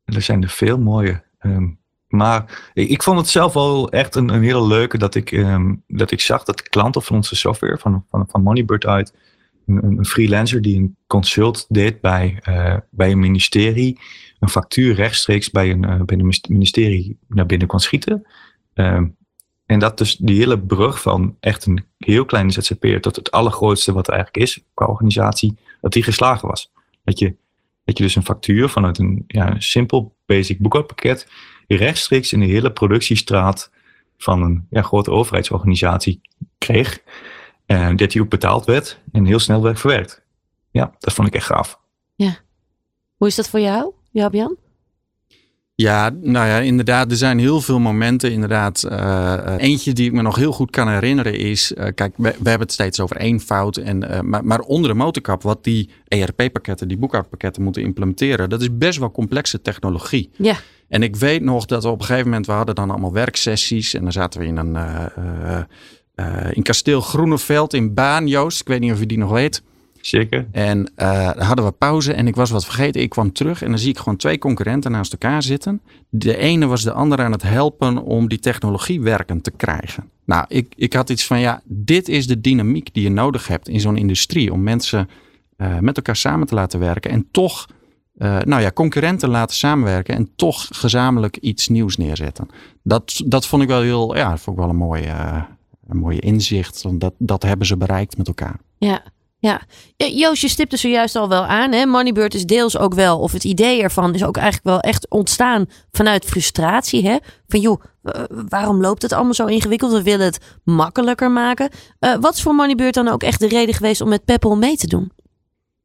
er 0.04 0.22
zijn 0.22 0.44
er 0.44 0.50
veel 0.50 0.78
mooie. 0.78 1.24
Um, 1.40 1.80
maar 2.08 2.70
ik, 2.74 3.04
vond 3.04 3.18
het 3.18 3.30
zelf 3.30 3.54
wel 3.54 3.90
echt 3.90 4.16
een, 4.16 4.30
een 4.30 4.44
hele 4.44 4.68
leuke 4.68 4.98
dat 4.98 5.16
ik, 5.16 5.32
um, 5.32 5.84
dat 5.88 6.12
ik 6.12 6.22
zag 6.22 6.44
dat 6.44 6.70
klanten 6.70 7.02
van 7.02 7.16
onze 7.16 7.36
software, 7.36 7.78
van, 7.78 8.06
van, 8.10 8.28
van 8.30 8.44
Moneybird 8.44 8.86
uit, 8.86 9.14
een, 9.66 9.84
een 9.84 10.06
freelancer 10.06 10.62
die 10.62 10.78
een 10.78 10.96
consult 11.08 11.66
deed 11.70 12.02
bij, 12.02 12.40
uh, 12.50 12.78
bij 12.90 13.12
een 13.12 13.20
ministerie, 13.20 14.00
een 14.40 14.50
factuur 14.50 14.96
rechtstreeks 14.96 15.50
bij 15.50 15.72
een, 15.72 15.84
uh, 15.84 16.02
bij 16.02 16.18
een 16.18 16.34
ministerie 16.48 17.18
naar 17.28 17.46
binnen 17.46 17.68
kon 17.68 17.80
schieten. 17.80 18.28
Uh, 18.76 19.02
en 19.66 19.80
dat 19.80 19.98
dus 19.98 20.16
die 20.16 20.38
hele 20.38 20.60
brug 20.60 21.02
van 21.02 21.38
echt 21.40 21.66
een 21.66 21.86
heel 21.98 22.26
kleine 22.26 22.52
ZZP'er 22.52 23.02
tot 23.02 23.16
het 23.16 23.32
allergrootste 23.32 23.94
wat 23.94 24.08
er 24.08 24.14
eigenlijk 24.14 24.46
is 24.46 24.64
qua 24.74 24.86
organisatie, 24.86 25.58
dat 25.82 25.94
die 25.94 26.04
geslagen 26.04 26.48
was. 26.48 26.72
Dat 27.04 27.20
je, 27.20 27.36
dat 27.84 27.98
je 27.98 28.04
dus 28.04 28.16
een 28.16 28.26
factuur 28.26 28.70
vanuit 28.70 28.98
een, 28.98 29.24
ja, 29.28 29.52
een 29.52 29.62
simpel 29.62 30.16
basic 30.26 30.60
boekhoudpakket 30.60 31.28
rechtstreeks 31.68 32.34
in 32.34 32.40
de 32.40 32.46
hele 32.46 32.72
productiestraat 32.72 33.72
van 34.18 34.42
een 34.42 34.68
ja, 34.70 34.82
grote 34.82 35.12
overheidsorganisatie 35.12 36.22
kreeg. 36.58 37.00
En 37.80 37.96
dat 37.96 38.12
die 38.12 38.22
ook 38.22 38.30
betaald 38.30 38.66
werd 38.66 39.00
en 39.12 39.26
heel 39.26 39.40
snel 39.40 39.62
werd 39.62 39.80
verwerkt. 39.80 40.22
Ja, 40.72 40.94
dat 41.00 41.14
vond 41.14 41.28
ik 41.28 41.34
echt 41.34 41.46
gaaf. 41.46 41.80
Ja. 42.16 42.38
Hoe 43.16 43.28
is 43.28 43.36
dat 43.36 43.50
voor 43.50 43.60
jou, 43.60 43.92
Jaap-Jan? 44.12 44.58
Ja, 45.76 46.10
nou 46.10 46.48
ja, 46.48 46.60
inderdaad, 46.60 47.12
er 47.12 47.18
zijn 47.18 47.40
heel 47.40 47.62
veel 47.62 47.80
momenten. 47.80 48.32
Inderdaad, 48.32 48.86
uh, 48.92 49.54
eentje 49.58 49.94
die 49.94 50.06
ik 50.06 50.14
me 50.14 50.22
nog 50.22 50.36
heel 50.36 50.52
goed 50.52 50.70
kan 50.70 50.90
herinneren 50.90 51.38
is, 51.38 51.72
uh, 51.72 51.86
kijk, 51.96 52.14
we, 52.18 52.24
we, 52.24 52.50
hebben 52.50 52.60
het 52.60 52.72
steeds 52.72 53.00
over 53.00 53.16
één 53.16 53.40
fout. 53.40 53.78
En, 53.78 54.28
maar, 54.30 54.46
maar, 54.46 54.60
onder 54.60 54.90
de 54.90 54.96
motorkap, 54.96 55.42
wat 55.42 55.64
die 55.64 55.90
ERP-pakketten, 56.08 56.88
die 56.88 56.98
boekhoudpakketten 56.98 57.64
moeten 57.64 57.82
implementeren, 57.82 58.50
dat 58.50 58.62
is 58.62 58.78
best 58.78 59.00
wel 59.00 59.12
complexe 59.12 59.62
technologie. 59.62 60.30
Ja. 60.38 60.56
En 60.88 61.04
ik 61.04 61.16
weet 61.16 61.42
nog 61.42 61.66
dat 61.66 61.84
we 61.84 61.90
op 61.90 62.00
een 62.00 62.06
gegeven 62.06 62.30
moment, 62.30 62.46
we 62.46 62.52
hadden 62.52 62.76
dan 62.76 62.90
allemaal 62.90 63.14
werksessies 63.14 63.94
en 63.94 64.02
dan 64.02 64.12
zaten 64.12 64.40
we 64.40 64.46
in 64.46 64.58
een, 64.58 64.76
in 66.52 66.64
kasteel 66.64 67.02
Groeneveld 67.02 67.74
in 67.74 67.94
Baan, 67.94 68.28
Joost. 68.28 68.62
Ik 68.62 68.68
weet 68.68 68.80
niet 68.80 68.92
of 68.92 69.00
je 69.00 69.06
die 69.06 69.18
nog 69.18 69.32
weet. 69.32 69.64
Zeker. 70.02 70.48
En 70.52 70.92
uh, 70.98 71.30
hadden 71.30 71.66
we 71.66 71.72
pauze 71.72 72.14
en 72.14 72.28
ik 72.28 72.36
was 72.36 72.50
wat 72.50 72.66
vergeten. 72.66 73.02
Ik 73.02 73.10
kwam 73.10 73.32
terug 73.32 73.62
en 73.62 73.70
dan 73.70 73.80
zie 73.80 73.90
ik 73.90 73.98
gewoon 73.98 74.16
twee 74.16 74.38
concurrenten 74.38 74.92
naast 74.92 75.12
elkaar 75.12 75.44
zitten. 75.44 75.82
De 76.10 76.38
ene 76.38 76.66
was 76.66 76.84
de 76.84 76.92
andere 76.92 77.24
aan 77.24 77.32
het 77.32 77.44
helpen 77.44 77.98
om 77.98 78.30
die 78.30 78.40
technologie 78.40 79.02
werkend 79.02 79.44
te 79.44 79.52
krijgen. 79.52 80.10
Nou, 80.26 80.46
ik, 80.48 80.74
ik 80.76 80.94
had 80.94 81.10
iets 81.10 81.28
van 81.28 81.40
ja, 81.40 81.62
dit 81.66 82.08
is 82.08 82.28
de 82.28 82.42
dynamiek 82.42 82.94
die 82.94 83.04
je 83.04 83.10
nodig 83.10 83.48
hebt 83.48 83.68
in 83.68 83.80
zo'n 83.80 83.98
industrie. 83.98 84.54
Om 84.54 84.64
mensen 84.64 85.10
uh, 85.58 85.80
met 85.80 85.96
elkaar 85.96 86.16
samen 86.16 86.48
te 86.48 86.56
laten 86.56 86.80
werken 86.80 87.12
en 87.12 87.28
toch, 87.32 87.68
uh, 88.18 88.40
nou 88.40 88.62
ja, 88.62 88.72
concurrenten 88.72 89.30
laten 89.30 89.56
samenwerken 89.56 90.16
en 90.16 90.30
toch 90.36 90.68
gezamenlijk 90.70 91.38
iets 91.38 91.68
nieuws 91.68 91.98
neerzetten. 91.98 92.48
Dat, 92.84 93.22
dat 93.26 93.48
vond 93.48 93.62
ik 93.62 93.68
wel 93.68 93.82
heel, 93.82 94.16
ja, 94.16 94.30
dat 94.30 94.40
vond 94.40 94.58
ik 94.58 94.64
wel 94.64 94.72
een 94.72 94.80
mooie, 94.80 95.46
een 95.88 95.98
mooie 95.98 96.20
inzicht. 96.20 96.82
Want 96.82 97.02
dat, 97.02 97.14
dat 97.18 97.44
hebben 97.44 97.68
ze 97.68 97.78
bereikt 97.78 98.18
met 98.18 98.28
elkaar. 98.28 98.60
Ja. 98.78 99.02
Ja. 99.42 99.62
Joost, 99.96 100.42
je 100.42 100.48
stipte 100.48 100.78
zojuist 100.78 101.16
al 101.16 101.30
wel 101.30 101.46
aan. 101.46 101.72
Hè? 101.72 101.86
Moneybird 101.86 102.34
is 102.34 102.46
deels 102.46 102.78
ook 102.78 102.94
wel, 102.94 103.20
of 103.20 103.32
het 103.32 103.44
idee 103.44 103.82
ervan 103.82 104.14
is 104.14 104.24
ook 104.24 104.38
eigenlijk 104.38 104.66
wel 104.66 104.80
echt 104.80 105.10
ontstaan 105.10 105.66
vanuit 105.92 106.26
frustratie. 106.26 107.08
Hè? 107.08 107.18
Van 107.48 107.60
joh, 107.60 107.82
waarom 108.50 108.82
loopt 108.82 109.02
het 109.02 109.14
allemaal 109.14 109.34
zo 109.34 109.46
ingewikkeld? 109.46 109.92
We 109.92 110.04
willen 110.04 110.26
het 110.26 110.60
makkelijker 110.64 111.32
maken. 111.32 111.70
Uh, 112.00 112.16
wat 112.16 112.34
is 112.34 112.42
voor 112.42 112.56
Moneybird 112.56 112.94
dan 112.94 113.08
ook 113.08 113.24
echt 113.24 113.40
de 113.40 113.48
reden 113.48 113.76
geweest 113.76 114.02
om 114.02 114.10
met 114.10 114.26
Peppel 114.26 114.58
mee 114.58 114.78
te 114.78 114.88
doen? 114.88 115.12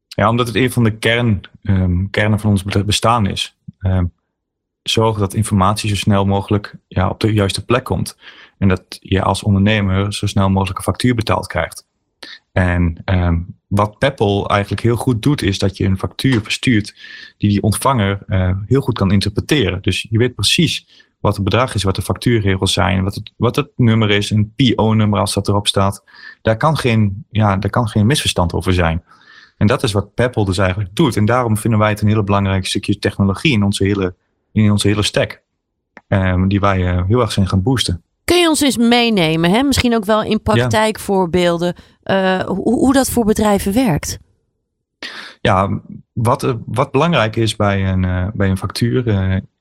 Ja, 0.07 0.29
omdat 0.29 0.47
het 0.47 0.55
een 0.55 0.71
van 0.71 0.83
de 0.83 0.97
kern, 0.97 1.41
um, 1.61 2.09
kernen 2.09 2.39
van 2.39 2.49
ons 2.49 2.63
bestaan 2.63 3.27
is. 3.27 3.57
Um, 3.79 4.13
zorgen 4.83 5.19
dat 5.19 5.33
informatie 5.33 5.89
zo 5.89 5.95
snel 5.95 6.25
mogelijk 6.25 6.75
ja, 6.87 7.09
op 7.09 7.19
de 7.19 7.33
juiste 7.33 7.65
plek 7.65 7.83
komt. 7.83 8.17
En 8.57 8.67
dat 8.67 8.97
je 8.99 9.21
als 9.21 9.43
ondernemer 9.43 10.13
zo 10.13 10.27
snel 10.27 10.49
mogelijk 10.49 10.77
een 10.77 10.83
factuur 10.83 11.15
betaald 11.15 11.47
krijgt. 11.47 11.85
En 12.51 13.01
um, 13.05 13.55
wat 13.67 13.97
Peppel 13.97 14.49
eigenlijk 14.49 14.81
heel 14.81 14.95
goed 14.95 15.21
doet, 15.21 15.41
is 15.41 15.59
dat 15.59 15.77
je 15.77 15.85
een 15.85 15.97
factuur 15.97 16.41
verstuurt 16.41 16.95
die 17.37 17.49
die 17.49 17.61
ontvanger 17.61 18.19
uh, 18.27 18.51
heel 18.65 18.81
goed 18.81 18.97
kan 18.97 19.11
interpreteren. 19.11 19.81
Dus 19.81 20.07
je 20.09 20.17
weet 20.17 20.35
precies 20.35 21.05
wat 21.19 21.35
het 21.35 21.43
bedrag 21.43 21.75
is, 21.75 21.83
wat 21.83 21.95
de 21.95 22.01
factuurregels 22.01 22.73
zijn, 22.73 23.03
wat 23.03 23.15
het, 23.15 23.31
wat 23.37 23.55
het 23.55 23.69
nummer 23.75 24.09
is, 24.09 24.29
een 24.29 24.53
PO-nummer 24.55 25.19
als 25.19 25.33
dat 25.33 25.47
erop 25.47 25.67
staat. 25.67 26.03
Daar 26.41 26.57
kan, 26.57 26.77
geen, 26.77 27.25
ja, 27.29 27.57
daar 27.57 27.69
kan 27.69 27.87
geen 27.87 28.05
misverstand 28.05 28.53
over 28.53 28.73
zijn. 28.73 29.03
En 29.57 29.67
dat 29.67 29.83
is 29.83 29.91
wat 29.91 30.13
Peppel 30.13 30.45
dus 30.45 30.57
eigenlijk 30.57 30.95
doet. 30.95 31.15
En 31.15 31.25
daarom 31.25 31.57
vinden 31.57 31.79
wij 31.79 31.89
het 31.89 32.01
een 32.01 32.07
hele 32.07 32.23
belangrijk 32.23 32.65
stukje 32.65 32.99
technologie 32.99 33.53
in 33.53 33.63
onze 33.63 33.83
hele, 33.83 34.15
in 34.51 34.71
onze 34.71 34.87
hele 34.87 35.03
stack. 35.03 35.41
Um, 36.07 36.47
die 36.47 36.59
wij 36.59 36.95
uh, 36.95 37.05
heel 37.07 37.21
erg 37.21 37.31
zijn 37.31 37.47
gaan 37.47 37.63
boosten. 37.63 38.03
Kun 38.27 38.39
je 38.39 38.49
ons 38.49 38.61
eens 38.61 38.77
meenemen, 38.77 39.51
hè? 39.51 39.63
misschien 39.63 39.95
ook 39.95 40.05
wel 40.05 40.23
in 40.23 40.41
praktijkvoorbeelden, 40.41 41.75
uh, 42.03 42.39
hoe, 42.39 42.73
hoe 42.73 42.93
dat 42.93 43.09
voor 43.09 43.25
bedrijven 43.25 43.73
werkt? 43.73 44.19
Ja, 45.41 45.81
wat, 46.13 46.55
wat 46.65 46.91
belangrijk 46.91 47.35
is 47.35 47.55
bij 47.55 47.89
een, 47.89 48.03
uh, 48.03 48.27
bij 48.33 48.49
een 48.49 48.57
factuur 48.57 49.03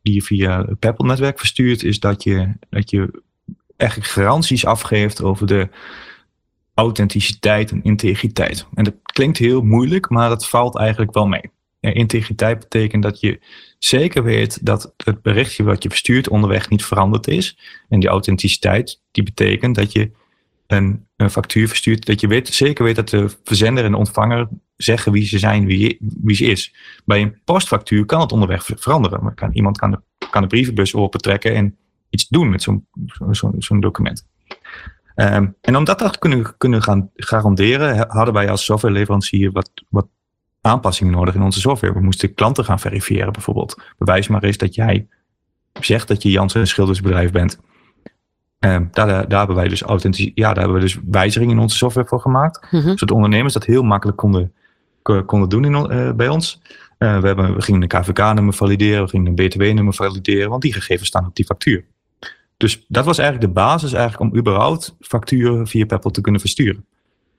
die 0.02 0.14
je 0.14 0.22
via 0.22 0.64
het 0.64 0.78
Peppel-netwerk 0.78 1.38
verstuurt, 1.38 1.82
is 1.82 2.00
dat 2.00 2.22
je, 2.22 2.52
dat 2.70 2.90
je 2.90 3.22
eigenlijk 3.76 4.10
garanties 4.10 4.66
afgeeft 4.66 5.22
over 5.22 5.46
de 5.46 5.68
authenticiteit 6.74 7.70
en 7.70 7.82
integriteit. 7.82 8.66
En 8.74 8.84
dat 8.84 8.94
klinkt 9.02 9.38
heel 9.38 9.62
moeilijk, 9.62 10.08
maar 10.08 10.28
dat 10.28 10.48
valt 10.48 10.76
eigenlijk 10.76 11.14
wel 11.14 11.26
mee. 11.26 11.50
Integriteit 11.94 12.58
betekent 12.58 13.02
dat 13.02 13.20
je 13.20 13.40
zeker 13.78 14.22
weet 14.22 14.66
dat 14.66 14.94
het 14.96 15.22
berichtje 15.22 15.62
wat 15.62 15.82
je 15.82 15.88
verstuurt 15.88 16.28
onderweg 16.28 16.68
niet 16.68 16.84
veranderd 16.84 17.26
is. 17.26 17.58
En 17.88 18.00
die 18.00 18.08
authenticiteit, 18.08 19.02
die 19.10 19.22
betekent 19.22 19.74
dat 19.74 19.92
je 19.92 20.10
een, 20.66 21.06
een 21.16 21.30
factuur 21.30 21.68
verstuurt, 21.68 22.06
dat 22.06 22.20
je 22.20 22.26
weet, 22.26 22.48
zeker 22.48 22.84
weet 22.84 22.96
dat 22.96 23.08
de 23.08 23.28
verzender 23.44 23.84
en 23.84 23.90
de 23.90 23.96
ontvanger 23.96 24.48
zeggen 24.76 25.12
wie 25.12 25.26
ze 25.26 25.38
zijn, 25.38 25.66
wie, 25.66 25.98
wie 26.00 26.36
ze 26.36 26.44
is. 26.44 26.74
Bij 27.04 27.22
een 27.22 27.40
postfactuur 27.44 28.04
kan 28.04 28.20
het 28.20 28.32
onderweg 28.32 28.64
veranderen. 28.64 29.22
Maar 29.22 29.34
kan, 29.34 29.52
iemand 29.52 29.78
kan 29.78 29.90
de, 29.90 30.00
kan 30.30 30.42
de 30.42 30.48
brievenbus 30.48 30.94
en 31.40 31.76
iets 32.10 32.28
doen 32.28 32.50
met 32.50 32.62
zo'n 32.62 32.86
zo, 33.30 33.52
zo 33.58 33.78
document. 33.78 34.26
Um, 35.16 35.56
en 35.60 35.76
om 35.76 35.84
dat 35.84 35.98
te 35.98 36.18
kunnen, 36.18 36.56
kunnen 36.56 36.82
gaan 36.82 37.10
garanderen, 37.14 38.04
hadden 38.08 38.34
wij 38.34 38.50
als 38.50 38.64
softwareleverancier 38.64 39.52
wat, 39.52 39.70
wat 39.88 40.06
aanpassingen 40.66 41.12
nodig 41.12 41.34
in 41.34 41.42
onze 41.42 41.60
software. 41.60 41.94
We 41.94 42.00
moesten 42.00 42.34
klanten 42.34 42.64
gaan 42.64 42.80
verifiëren 42.80 43.32
bijvoorbeeld. 43.32 43.82
Bewijs 43.98 44.28
maar 44.28 44.42
eens 44.42 44.56
dat 44.56 44.74
jij 44.74 45.06
zegt 45.80 46.08
dat 46.08 46.22
je 46.22 46.30
Janssen 46.30 46.66
Schildersbedrijf 46.66 47.30
bent. 47.30 47.60
Um, 48.58 48.88
daar, 48.92 49.28
daar, 49.28 49.38
hebben 49.38 49.56
wij 49.56 49.68
dus 49.68 49.82
ja, 50.34 50.52
daar 50.52 50.56
hebben 50.56 50.74
we 50.74 50.80
dus 50.80 50.98
wijzigingen 51.10 51.54
in 51.54 51.62
onze 51.62 51.76
software 51.76 52.08
voor 52.08 52.20
gemaakt. 52.20 52.66
-hmm. 52.70 52.98
Zodat 52.98 53.10
ondernemers 53.10 53.54
dat 53.54 53.64
heel 53.64 53.82
makkelijk 53.82 54.18
konden, 54.18 54.52
konden 55.02 55.48
doen 55.48 55.64
in, 55.64 55.92
uh, 55.92 56.12
bij 56.12 56.28
ons. 56.28 56.60
Uh, 56.98 57.20
we, 57.20 57.26
hebben, 57.26 57.54
we 57.54 57.62
gingen 57.62 57.82
een 57.82 57.88
KVK-nummer 57.88 58.54
valideren, 58.54 59.02
we 59.02 59.08
gingen 59.08 59.26
een 59.26 59.34
BTW-nummer 59.34 59.94
valideren, 59.94 60.50
want 60.50 60.62
die 60.62 60.72
gegevens 60.72 61.08
staan 61.08 61.26
op 61.26 61.34
die 61.34 61.44
factuur. 61.44 61.84
Dus 62.56 62.84
dat 62.88 63.04
was 63.04 63.18
eigenlijk 63.18 63.48
de 63.48 63.60
basis 63.60 63.92
eigenlijk 63.92 64.32
om 64.32 64.38
überhaupt 64.38 64.96
facturen 65.00 65.66
via 65.66 65.86
Peppel 65.86 66.10
te 66.10 66.20
kunnen 66.20 66.40
versturen. 66.40 66.84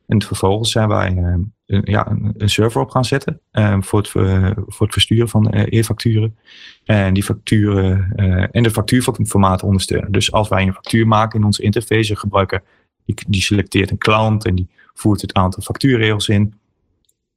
En 0.07 0.21
vervolgens 0.21 0.71
zijn 0.71 0.87
wij 0.87 1.13
uh, 1.13 1.35
een, 1.65 1.81
ja, 1.83 2.17
een, 2.37 2.49
server 2.49 2.81
op 2.81 2.89
gaan 2.89 3.05
zetten 3.05 3.39
uh, 3.51 3.77
voor, 3.79 3.99
het, 3.99 4.13
uh, 4.13 4.51
voor 4.55 4.85
het 4.85 4.93
versturen 4.93 5.29
van 5.29 5.53
e-facturen. 5.53 6.37
En 6.85 7.13
die 7.13 7.23
facturen 7.23 8.11
en 8.51 8.63
de 8.63 8.71
factuurformaten 8.71 9.67
ondersteunen. 9.67 10.11
Dus 10.11 10.31
als 10.31 10.47
wij 10.47 10.63
een 10.63 10.73
factuur 10.73 11.07
maken 11.07 11.39
in 11.39 11.45
onze 11.45 11.61
interface, 11.61 12.15
gebruiken 12.15 12.63
die, 13.05 13.15
die 13.27 13.41
selecteert 13.41 13.91
een 13.91 13.97
klant 13.97 14.45
en 14.45 14.55
die 14.55 14.69
voert 14.93 15.21
het 15.21 15.33
aantal 15.33 15.63
factuurregels 15.63 16.29
in. 16.29 16.53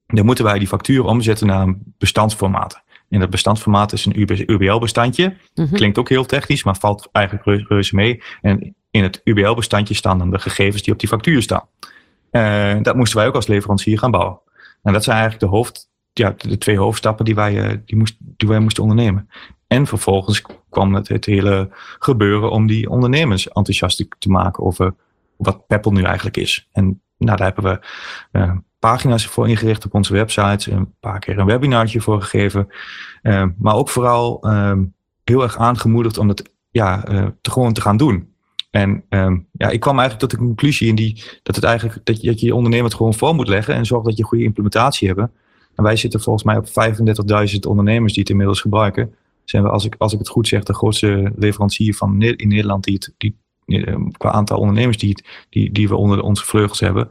Dan 0.06 0.24
moeten 0.24 0.44
wij 0.44 0.58
die 0.58 0.68
factuur 0.68 1.04
omzetten 1.04 1.46
naar 1.46 1.62
een 1.62 1.94
bestandsformaat. 1.98 2.82
En 3.08 3.20
dat 3.20 3.30
bestandsformaat 3.30 3.92
is 3.92 4.04
een 4.04 4.20
UBL-bestandje. 4.46 5.28
Mm 5.28 5.64
-hmm. 5.64 5.76
Klinkt 5.76 5.98
ook 5.98 6.08
heel 6.08 6.26
technisch, 6.26 6.64
maar 6.64 6.76
valt 6.76 7.08
eigenlijk 7.12 7.68
reuze 7.68 7.94
mee. 7.94 8.22
En 8.40 8.74
in 8.90 9.02
het 9.02 9.20
UBL-bestandje 9.24 9.94
staan 9.94 10.18
dan 10.18 10.30
de 10.30 10.38
gegevens 10.38 10.82
die 10.82 10.92
op 10.92 11.00
die 11.00 11.08
factuur 11.08 11.42
staan. 11.42 11.64
Uh, 12.30 12.76
dat 12.82 12.96
moesten 12.96 13.18
wij 13.18 13.26
ook 13.26 13.34
als 13.34 13.46
leverancier 13.46 13.98
gaan 13.98 14.10
bouwen. 14.10 14.40
En 14.82 14.92
dat 14.92 15.04
zijn 15.04 15.18
eigenlijk 15.18 15.50
de, 15.50 15.56
hoofd, 15.56 15.90
ja, 16.12 16.34
de 16.36 16.58
twee 16.58 16.78
hoofdstappen 16.78 17.24
die 17.24 17.34
wij, 17.34 17.70
uh, 17.70 17.78
die, 17.84 17.96
moest, 17.96 18.16
die 18.18 18.48
wij 18.48 18.58
moesten 18.58 18.82
ondernemen. 18.82 19.28
En 19.66 19.86
vervolgens 19.86 20.42
kwam 20.68 20.94
het, 20.94 21.26
hele 21.26 21.68
gebeuren 21.98 22.50
om 22.50 22.66
die 22.66 22.90
ondernemers 22.90 23.48
enthousiast 23.48 24.06
te 24.18 24.28
maken 24.28 24.64
over 24.64 24.94
wat 25.36 25.66
Peppel 25.66 25.92
nu 25.92 26.02
eigenlijk 26.02 26.36
is. 26.36 26.68
En 26.72 27.02
nou, 27.16 27.36
daar 27.36 27.52
hebben 27.54 27.64
we 27.64 27.86
uh, 28.38 28.52
pagina's 28.78 29.26
voor 29.26 29.48
ingericht 29.48 29.84
op 29.84 29.94
onze 29.94 30.12
websites. 30.12 30.66
Een 30.66 30.94
paar 31.00 31.18
keer 31.18 31.38
een 31.38 31.46
webinartje 31.46 32.00
voor 32.00 32.22
gegeven. 32.22 32.68
maar 33.58 33.74
ook 33.74 33.88
vooral 33.88 34.46
heel 35.24 35.42
erg 35.42 35.56
aangemoedigd 35.56 36.18
om 36.18 36.28
het 36.28 36.50
ja, 36.70 37.04
gewoon 37.42 37.72
te 37.72 37.80
gaan 37.80 37.96
doen. 37.96 38.29
En 38.70 39.04
um, 39.08 39.46
ja, 39.52 39.68
ik 39.68 39.80
kwam 39.80 39.98
eigenlijk 39.98 40.30
tot 40.30 40.40
de 40.40 40.46
conclusie 40.46 40.88
in 40.88 40.94
die, 40.94 41.22
dat, 41.42 41.54
het 41.54 41.64
eigenlijk, 41.64 42.00
dat, 42.04 42.20
je, 42.20 42.26
dat 42.26 42.40
je 42.40 42.46
je 42.46 42.54
ondernemer 42.54 42.86
het 42.86 42.94
gewoon 42.94 43.14
voor 43.14 43.34
moet 43.34 43.48
leggen 43.48 43.74
en 43.74 43.86
zorg 43.86 44.04
dat 44.04 44.16
je 44.16 44.22
goede 44.22 44.44
implementatie 44.44 45.08
hebt. 45.08 45.20
En 45.74 45.84
wij 45.84 45.96
zitten 45.96 46.20
volgens 46.20 46.44
mij 46.44 46.56
op 46.56 46.66
35.000 47.52 47.58
ondernemers 47.68 48.12
die 48.12 48.22
het 48.22 48.30
inmiddels 48.30 48.60
gebruiken. 48.60 49.14
Zijn 49.44 49.62
we, 49.62 49.68
als 49.68 49.84
ik, 49.84 49.94
als 49.98 50.12
ik 50.12 50.18
het 50.18 50.28
goed 50.28 50.48
zeg, 50.48 50.62
de 50.62 50.74
grootste 50.74 51.32
leverancier 51.36 51.94
van 51.94 52.22
in 52.22 52.48
Nederland 52.48 52.84
die 52.84 52.94
het, 52.94 53.14
die, 53.16 53.36
qua 54.16 54.30
aantal 54.30 54.58
ondernemers 54.58 54.98
die, 54.98 55.10
het, 55.10 55.46
die, 55.48 55.72
die 55.72 55.88
we 55.88 55.96
onder 55.96 56.22
onze 56.22 56.44
vleugels 56.44 56.80
hebben. 56.80 57.10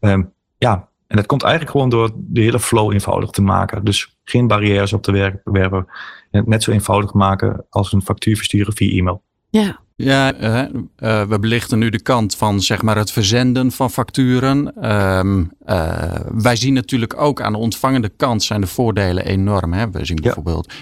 Um, 0.00 0.32
ja, 0.58 0.88
en 1.06 1.16
dat 1.16 1.26
komt 1.26 1.42
eigenlijk 1.42 1.72
gewoon 1.72 1.88
door 1.88 2.10
de 2.16 2.40
hele 2.40 2.60
flow 2.60 2.92
eenvoudig 2.92 3.30
te 3.30 3.42
maken. 3.42 3.84
Dus 3.84 4.16
geen 4.24 4.46
barrières 4.46 4.92
op 4.92 5.02
te 5.02 5.40
werpen. 5.44 5.86
En 6.30 6.40
het 6.40 6.46
net 6.46 6.62
zo 6.62 6.70
eenvoudig 6.70 7.12
maken 7.12 7.66
als 7.70 7.92
een 7.92 8.02
factuur 8.02 8.36
versturen 8.36 8.72
via 8.72 8.98
e-mail. 8.98 9.22
Ja, 9.50 9.80
ja, 10.04 10.40
uh, 10.40 10.62
uh, 10.98 11.22
we 11.22 11.38
belichten 11.38 11.78
nu 11.78 11.90
de 11.90 12.02
kant 12.02 12.36
van 12.36 12.60
zeg 12.60 12.82
maar, 12.82 12.96
het 12.96 13.12
verzenden 13.12 13.72
van 13.72 13.90
facturen. 13.90 14.90
Um, 15.18 15.50
uh, 15.66 16.14
wij 16.32 16.56
zien 16.56 16.74
natuurlijk 16.74 17.20
ook 17.20 17.40
aan 17.40 17.52
de 17.52 17.58
ontvangende 17.58 18.08
kant 18.16 18.42
zijn 18.42 18.60
de 18.60 18.66
voordelen 18.66 19.24
enorm. 19.24 19.72
Hè? 19.72 19.90
We 19.90 20.04
zien 20.04 20.18
bijvoorbeeld, 20.22 20.72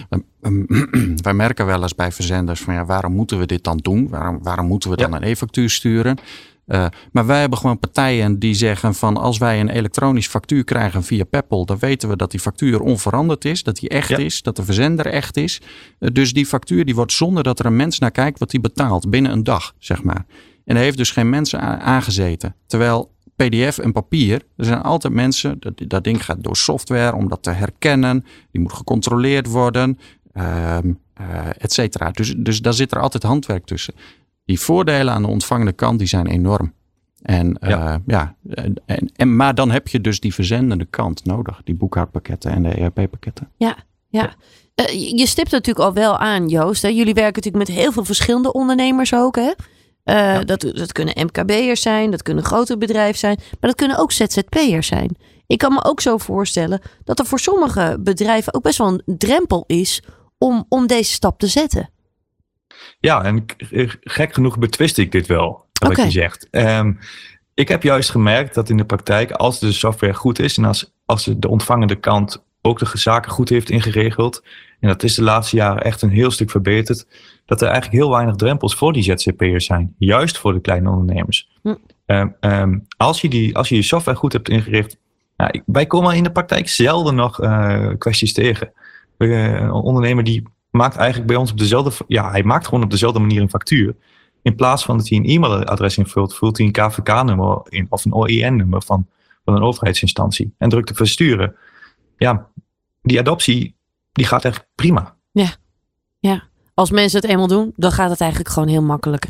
wij 1.23 1.35
merken 1.35 1.67
wel 1.67 1.83
eens 1.83 1.95
bij 1.95 2.13
verzenders 2.13 2.61
van 2.61 2.75
ja, 2.75 2.85
waarom 2.85 3.13
moeten 3.13 3.39
we 3.39 3.47
dit 3.47 3.65
dan 3.65 3.77
doen? 3.77 4.09
Waarom, 4.09 4.39
waarom 4.43 4.67
moeten 4.67 4.91
we 4.91 4.97
dan 4.97 5.11
ja. 5.11 5.17
een 5.17 5.23
e-factuur 5.23 5.71
sturen? 5.71 6.19
Uh, 6.69 6.87
maar 7.13 7.27
wij 7.27 7.41
hebben 7.41 7.59
gewoon 7.59 7.79
partijen 7.79 8.39
die 8.39 8.55
zeggen 8.55 8.95
van 8.95 9.17
als 9.17 9.39
wij 9.39 9.61
een 9.61 9.69
elektronisch 9.69 10.27
factuur 10.27 10.65
krijgen 10.65 11.05
via 11.05 11.25
Peppel, 11.25 11.65
dan 11.65 11.79
weten 11.79 12.09
we 12.09 12.17
dat 12.17 12.31
die 12.31 12.41
factuur 12.41 12.81
onveranderd 12.81 13.45
is, 13.45 13.63
dat 13.63 13.77
die 13.77 13.89
echt 13.89 14.09
ja. 14.09 14.17
is, 14.17 14.43
dat 14.43 14.57
de 14.57 14.65
verzender 14.65 15.07
echt 15.07 15.37
is. 15.37 15.61
Uh, 16.01 16.09
dus 16.13 16.33
die 16.33 16.47
factuur 16.47 16.85
die 16.85 16.95
wordt 16.95 17.13
zonder 17.13 17.43
dat 17.43 17.59
er 17.59 17.67
een 17.67 17.77
mens 17.77 17.99
naar 17.99 18.11
kijkt 18.11 18.39
wat 18.39 18.51
die 18.51 18.61
betaalt 18.61 19.11
binnen 19.11 19.33
een 19.33 19.45
dag, 19.45 19.75
zeg 19.79 20.03
maar. 20.03 20.27
En 20.65 20.77
er 20.77 20.83
heeft 20.83 20.97
dus 20.97 21.11
geen 21.11 21.29
mensen 21.29 21.61
aangezeten. 21.81 22.55
Terwijl 22.67 23.11
PDF 23.37 23.79
en 23.79 23.93
papier, 23.93 24.43
er 24.57 24.65
zijn 24.65 24.83
altijd 24.83 25.13
mensen, 25.13 25.57
dat, 25.61 25.73
dat 25.87 26.05
ding 26.05 26.25
gaat 26.25 26.43
door 26.43 26.57
software 26.57 27.15
om 27.15 27.29
dat 27.29 27.43
te 27.43 27.51
herkennen, 27.51 28.25
die 28.51 28.61
moet 28.61 28.73
gecontroleerd 28.73 29.47
worden, 29.47 29.99
uh, 30.35 30.77
et 31.59 31.73
cetera. 31.73 32.11
Dus, 32.11 32.35
dus 32.37 32.61
daar 32.61 32.75
zit 32.75 32.93
er 32.93 33.01
altijd 33.01 33.23
handwerk 33.23 33.65
tussen 33.65 33.95
die 34.49 34.61
voordelen 34.61 35.15
aan 35.15 35.23
de 35.23 35.29
ontvangende 35.29 35.73
kant 35.73 35.99
die 35.99 36.09
zijn 36.09 36.27
enorm. 36.27 36.73
En 37.23 37.57
ja, 37.61 37.95
uh, 37.95 37.97
ja 38.07 38.35
en, 38.87 39.13
en, 39.17 39.37
maar 39.37 39.55
dan 39.55 39.71
heb 39.71 39.89
je 39.89 40.01
dus 40.01 40.21
die 40.21 40.35
verzendende 40.35 40.85
kant 40.85 41.25
nodig, 41.25 41.61
die 41.65 41.75
boekhoudpakketten 41.75 42.51
en 42.51 42.63
de 42.63 42.69
ERP-pakketten. 42.69 43.51
Ja, 43.57 43.77
ja. 44.09 44.35
Uh, 44.75 45.19
je 45.19 45.27
stipt 45.27 45.51
natuurlijk 45.51 45.87
al 45.87 45.93
wel 45.93 46.19
aan, 46.19 46.49
Joost. 46.49 46.83
Hè? 46.83 46.89
Jullie 46.89 47.15
werken 47.15 47.43
natuurlijk 47.43 47.69
met 47.69 47.77
heel 47.77 47.93
veel 47.93 48.05
verschillende 48.05 48.53
ondernemers 48.53 49.15
ook. 49.15 49.37
Hè? 49.37 49.43
Uh, 49.43 49.55
ja. 50.05 50.45
dat, 50.45 50.61
dat 50.61 50.93
kunnen 50.93 51.15
MKB'ers 51.25 51.83
zijn, 51.83 52.11
dat 52.11 52.23
kunnen 52.23 52.45
grote 52.45 52.79
bedrijven 52.79 53.19
zijn, 53.19 53.37
maar 53.37 53.71
dat 53.71 53.75
kunnen 53.75 53.99
ook 53.99 54.13
ZZP'ers 54.13 54.87
zijn. 54.87 55.17
Ik 55.47 55.59
kan 55.59 55.73
me 55.73 55.85
ook 55.85 56.01
zo 56.01 56.19
voorstellen 56.19 56.81
dat 57.05 57.19
er 57.19 57.27
voor 57.27 57.41
sommige 57.41 57.97
bedrijven 58.01 58.55
ook 58.55 58.63
best 58.63 58.79
wel 58.79 58.89
een 58.89 59.19
drempel 59.19 59.65
is 59.67 60.03
om, 60.39 60.65
om 60.69 60.87
deze 60.87 61.13
stap 61.13 61.39
te 61.39 61.47
zetten. 61.47 61.91
Ja, 63.01 63.25
en 63.25 63.45
gek 64.01 64.35
genoeg 64.35 64.59
betwist 64.59 64.99
ik 64.99 65.13
dit 65.13 65.27
wel, 65.27 65.65
wat 65.73 65.91
okay. 65.91 66.05
je 66.05 66.11
zegt. 66.11 66.49
Um, 66.51 66.99
ik 67.55 67.69
heb 67.69 67.83
juist 67.83 68.11
gemerkt 68.11 68.55
dat 68.55 68.69
in 68.69 68.77
de 68.77 68.85
praktijk, 68.85 69.31
als 69.31 69.59
de 69.59 69.73
software 69.73 70.15
goed 70.15 70.39
is 70.39 70.57
en 70.57 70.65
als, 70.65 70.93
als 71.05 71.25
de 71.37 71.49
ontvangende 71.49 71.97
kant 71.97 72.45
ook 72.63 72.79
de 72.79 72.99
zaken 72.99 73.33
goed 73.33 73.49
heeft 73.49 73.71
ingeregeld, 73.71 74.43
en 74.81 74.89
dat 74.89 75.03
is 75.03 75.15
de 75.15 75.23
laatste 75.23 75.57
jaren 75.57 75.83
echt 75.83 76.03
een 76.03 76.11
heel 76.11 76.31
stuk 76.31 76.51
verbeterd, 76.51 77.07
dat 77.47 77.61
er 77.61 77.69
eigenlijk 77.69 78.03
heel 78.03 78.11
weinig 78.11 78.37
drempels 78.37 78.75
voor 78.75 78.93
die 78.93 79.03
ZZP'ers 79.03 79.65
zijn. 79.65 79.95
Juist 79.99 80.39
voor 80.39 80.53
de 80.53 80.61
kleine 80.61 80.91
ondernemers. 80.91 81.49
Hm. 81.63 81.75
Um, 82.07 82.37
um, 82.41 82.87
als, 82.97 83.21
je 83.21 83.29
die, 83.29 83.57
als 83.57 83.69
je 83.69 83.75
je 83.75 83.83
software 83.83 84.19
goed 84.19 84.33
hebt 84.33 84.49
ingericht, 84.49 84.97
nou, 85.37 85.63
wij 85.67 85.87
komen 85.87 86.17
in 86.17 86.23
de 86.23 86.33
praktijk 86.33 86.69
zelden 86.69 87.15
nog 87.15 87.43
uh, 87.43 87.89
kwesties 87.99 88.33
tegen. 88.33 88.73
Uh, 89.19 89.53
een 89.53 89.71
ondernemer 89.71 90.25
die 90.25 90.43
maakt 90.79 90.97
eigenlijk 90.97 91.29
bij 91.29 91.37
ons 91.37 91.51
op 91.51 91.59
dezelfde, 91.59 92.05
ja, 92.07 92.31
hij 92.31 92.43
maakt 92.43 92.65
gewoon 92.65 92.85
op 92.85 92.91
dezelfde 92.91 93.19
manier 93.19 93.41
een 93.41 93.51
factuur. 93.51 93.97
In 94.43 94.55
plaats 94.55 94.85
van 94.85 94.97
dat 94.97 95.09
hij 95.09 95.19
een 95.19 95.25
e-mailadres 95.25 95.99
invult, 95.99 96.35
vult 96.35 96.57
hij 96.57 96.67
een 96.67 96.73
KVK-nummer 96.73 97.61
in 97.69 97.87
of 97.89 98.05
een 98.05 98.13
OIN-nummer 98.13 98.83
van, 98.83 99.07
van 99.45 99.55
een 99.55 99.63
overheidsinstantie 99.63 100.55
en 100.59 100.69
drukt 100.69 100.91
op 100.91 100.97
versturen. 100.97 101.57
Ja, 102.17 102.49
die 103.03 103.19
adoptie, 103.19 103.77
die 104.13 104.27
gaat 104.27 104.45
echt 104.45 104.67
prima. 104.75 105.17
Ja, 105.33 105.49
ja. 106.19 106.47
Als 106.75 106.91
mensen 106.91 107.21
het 107.21 107.31
eenmaal 107.31 107.47
doen, 107.47 107.73
dan 107.77 107.93
gaat 107.93 108.11
het 108.11 108.21
eigenlijk 108.21 108.51
gewoon 108.51 108.69
heel 108.69 108.83
makkelijk. 108.83 109.29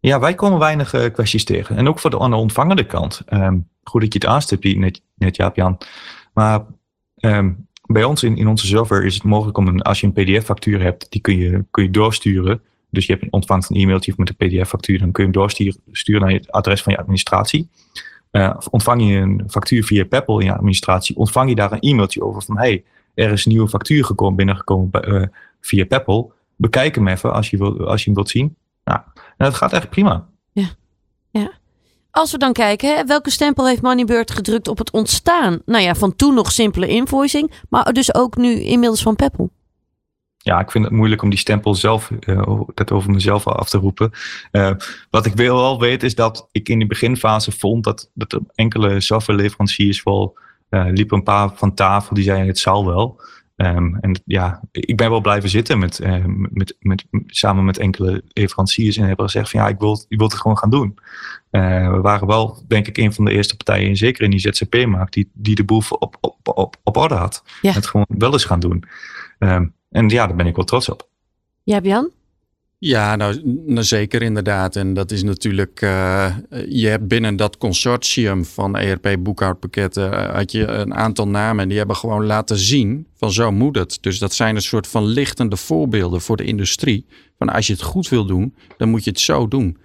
Ja, 0.00 0.20
wij 0.20 0.34
komen 0.34 0.58
weinig 0.58 0.94
uh, 0.94 1.12
kwesties 1.12 1.44
tegen. 1.44 1.76
En 1.76 1.88
ook 1.88 1.98
voor 1.98 2.10
de, 2.10 2.18
aan 2.18 2.30
de 2.30 2.36
ontvangende 2.36 2.86
kant. 2.86 3.22
Um, 3.30 3.68
goed 3.82 4.00
dat 4.00 4.12
je 4.12 4.18
het 4.18 4.28
aanstipt, 4.28 4.76
net, 4.76 5.02
net 5.14 5.36
Jaap-Jan. 5.36 5.78
Maar 6.32 6.64
um, 7.20 7.68
bij 7.86 8.04
ons 8.04 8.22
in, 8.22 8.36
in 8.36 8.48
onze 8.48 8.66
server 8.66 9.04
is 9.04 9.14
het 9.14 9.22
mogelijk 9.22 9.58
om 9.58 9.66
een, 9.66 9.82
als 9.82 10.00
je 10.00 10.06
een 10.06 10.12
PDF-factuur 10.12 10.82
hebt, 10.82 11.06
die 11.10 11.20
kun 11.20 11.36
je, 11.36 11.64
kun 11.70 11.82
je 11.82 11.90
doorsturen. 11.90 12.60
Dus 12.90 13.06
je 13.06 13.12
hebt, 13.12 13.32
ontvangt 13.32 13.70
een 13.70 13.76
e-mailtje 13.76 14.12
met 14.16 14.34
een 14.36 14.48
PDF-factuur, 14.48 14.98
dan 14.98 15.12
kun 15.12 15.24
je 15.24 15.30
hem 15.30 15.38
doorsturen 15.38 16.20
naar 16.20 16.32
het 16.32 16.52
adres 16.52 16.82
van 16.82 16.92
je 16.92 16.98
administratie. 16.98 17.68
Uh, 18.32 18.56
ontvang 18.70 19.08
je 19.08 19.16
een 19.16 19.44
factuur 19.48 19.84
via 19.84 20.04
Peppel 20.04 20.38
in 20.38 20.46
je 20.46 20.54
administratie, 20.54 21.16
ontvang 21.16 21.48
je 21.48 21.54
daar 21.54 21.72
een 21.72 21.80
e-mailtje 21.80 22.22
over 22.22 22.42
van 22.42 22.58
hey, 22.58 22.84
er 23.14 23.32
is 23.32 23.44
een 23.44 23.52
nieuwe 23.52 23.68
factuur 23.68 24.04
gekomen, 24.04 24.36
binnengekomen 24.36 24.90
uh, 25.08 25.22
via 25.60 25.84
Peppel. 25.84 26.32
Bekijk 26.56 26.94
hem 26.94 27.08
even 27.08 27.32
als 27.32 27.50
je, 27.50 27.56
wil, 27.56 27.86
als 27.86 28.00
je 28.00 28.06
hem 28.06 28.14
wilt 28.14 28.28
zien. 28.28 28.56
Nou, 28.84 29.00
en 29.14 29.44
dat 29.44 29.54
gaat 29.54 29.72
echt 29.72 29.90
prima. 29.90 30.28
Ja, 30.52 30.68
ja. 31.30 31.52
Als 32.16 32.32
we 32.32 32.38
dan 32.38 32.52
kijken, 32.52 32.96
hè, 32.96 33.04
welke 33.04 33.30
stempel 33.30 33.66
heeft 33.66 33.82
Moneybird 33.82 34.30
gedrukt 34.30 34.68
op 34.68 34.78
het 34.78 34.90
ontstaan? 34.90 35.60
Nou 35.64 35.82
ja, 35.82 35.94
van 35.94 36.16
toen 36.16 36.34
nog 36.34 36.52
simpele 36.52 36.88
invoicing, 36.88 37.52
maar 37.68 37.92
dus 37.92 38.14
ook 38.14 38.36
nu 38.36 38.60
inmiddels 38.60 39.02
van 39.02 39.16
Peppel. 39.16 39.50
Ja, 40.36 40.60
ik 40.60 40.70
vind 40.70 40.84
het 40.84 40.92
moeilijk 40.92 41.22
om 41.22 41.30
die 41.30 41.38
stempel 41.38 41.74
zelf, 41.74 42.10
uh, 42.20 42.60
dat 42.74 42.90
over 42.92 43.10
mezelf 43.10 43.46
af 43.46 43.68
te 43.68 43.78
roepen. 43.78 44.10
Uh, 44.52 44.70
wat 45.10 45.26
ik 45.26 45.34
wel 45.34 45.80
weet 45.80 46.02
is 46.02 46.14
dat 46.14 46.48
ik 46.52 46.68
in 46.68 46.78
de 46.78 46.86
beginfase 46.86 47.52
vond 47.52 47.84
dat, 47.84 48.10
dat 48.14 48.32
er 48.32 48.40
enkele 48.54 49.00
softwareleveranciers 49.00 50.02
wel 50.02 50.38
uh, 50.70 50.86
liepen 50.88 51.16
een 51.16 51.22
paar 51.22 51.50
van 51.54 51.74
tafel 51.74 52.14
die 52.14 52.24
zeiden 52.24 52.48
het 52.48 52.58
zal 52.58 52.86
wel. 52.86 53.20
Um, 53.56 53.96
en 54.00 54.20
ja, 54.24 54.60
ik 54.70 54.96
ben 54.96 55.10
wel 55.10 55.20
blijven 55.20 55.48
zitten 55.48 55.78
met, 55.78 56.00
uh, 56.00 56.24
met, 56.26 56.76
met, 56.78 57.04
samen 57.26 57.64
met 57.64 57.78
enkele 57.78 58.22
leveranciers 58.28 58.96
en 58.96 59.06
hebben 59.06 59.24
gezegd 59.24 59.50
van 59.50 59.60
ja, 59.60 59.68
ik 59.68 59.78
wil, 59.78 60.04
ik 60.08 60.18
wil 60.18 60.26
het 60.26 60.36
gewoon 60.36 60.58
gaan 60.58 60.70
doen. 60.70 60.98
Uh, 61.50 61.92
we 61.92 62.00
waren 62.00 62.26
wel, 62.26 62.64
denk 62.68 62.86
ik, 62.86 62.96
een 62.96 63.12
van 63.12 63.24
de 63.24 63.30
eerste 63.30 63.56
partijen, 63.56 63.96
zeker 63.96 64.24
in 64.24 64.30
die 64.30 64.40
ZZP-markt, 64.40 65.12
die, 65.12 65.30
die 65.32 65.54
de 65.54 65.64
boel 65.64 65.82
op, 65.88 66.16
op, 66.20 66.36
op, 66.42 66.76
op 66.82 66.96
orde 66.96 67.14
had. 67.14 67.42
Ja. 67.62 67.72
Het 67.72 67.86
gewoon 67.86 68.06
wel 68.08 68.32
eens 68.32 68.44
gaan 68.44 68.60
doen. 68.60 68.84
Um, 69.38 69.74
en 69.90 70.08
ja, 70.08 70.26
daar 70.26 70.36
ben 70.36 70.46
ik 70.46 70.56
wel 70.56 70.64
trots 70.64 70.88
op. 70.88 71.08
Ja, 71.62 71.80
Jan? 71.82 72.10
Ja, 72.78 73.16
nou, 73.16 73.40
nou, 73.66 73.84
zeker 73.84 74.22
inderdaad. 74.22 74.76
En 74.76 74.94
dat 74.94 75.10
is 75.10 75.22
natuurlijk, 75.22 75.80
uh, 75.80 76.36
je 76.68 76.86
hebt 76.86 77.08
binnen 77.08 77.36
dat 77.36 77.56
consortium 77.56 78.44
van 78.44 78.76
ERP 78.76 79.16
boekhoudpakketten, 79.20 80.12
uh, 80.12 80.34
had 80.34 80.52
je 80.52 80.66
een 80.66 80.94
aantal 80.94 81.28
namen 81.28 81.62
en 81.62 81.68
die 81.68 81.78
hebben 81.78 81.96
gewoon 81.96 82.24
laten 82.26 82.56
zien 82.56 83.06
van 83.14 83.32
zo 83.32 83.52
moet 83.52 83.76
het. 83.76 83.98
Dus 84.00 84.18
dat 84.18 84.34
zijn 84.34 84.54
een 84.54 84.62
soort 84.62 84.86
van 84.86 85.04
lichtende 85.04 85.56
voorbeelden 85.56 86.20
voor 86.20 86.36
de 86.36 86.44
industrie. 86.44 87.06
Van 87.38 87.48
als 87.48 87.66
je 87.66 87.72
het 87.72 87.82
goed 87.82 88.08
wil 88.08 88.26
doen, 88.26 88.54
dan 88.76 88.88
moet 88.88 89.04
je 89.04 89.10
het 89.10 89.20
zo 89.20 89.48
doen. 89.48 89.78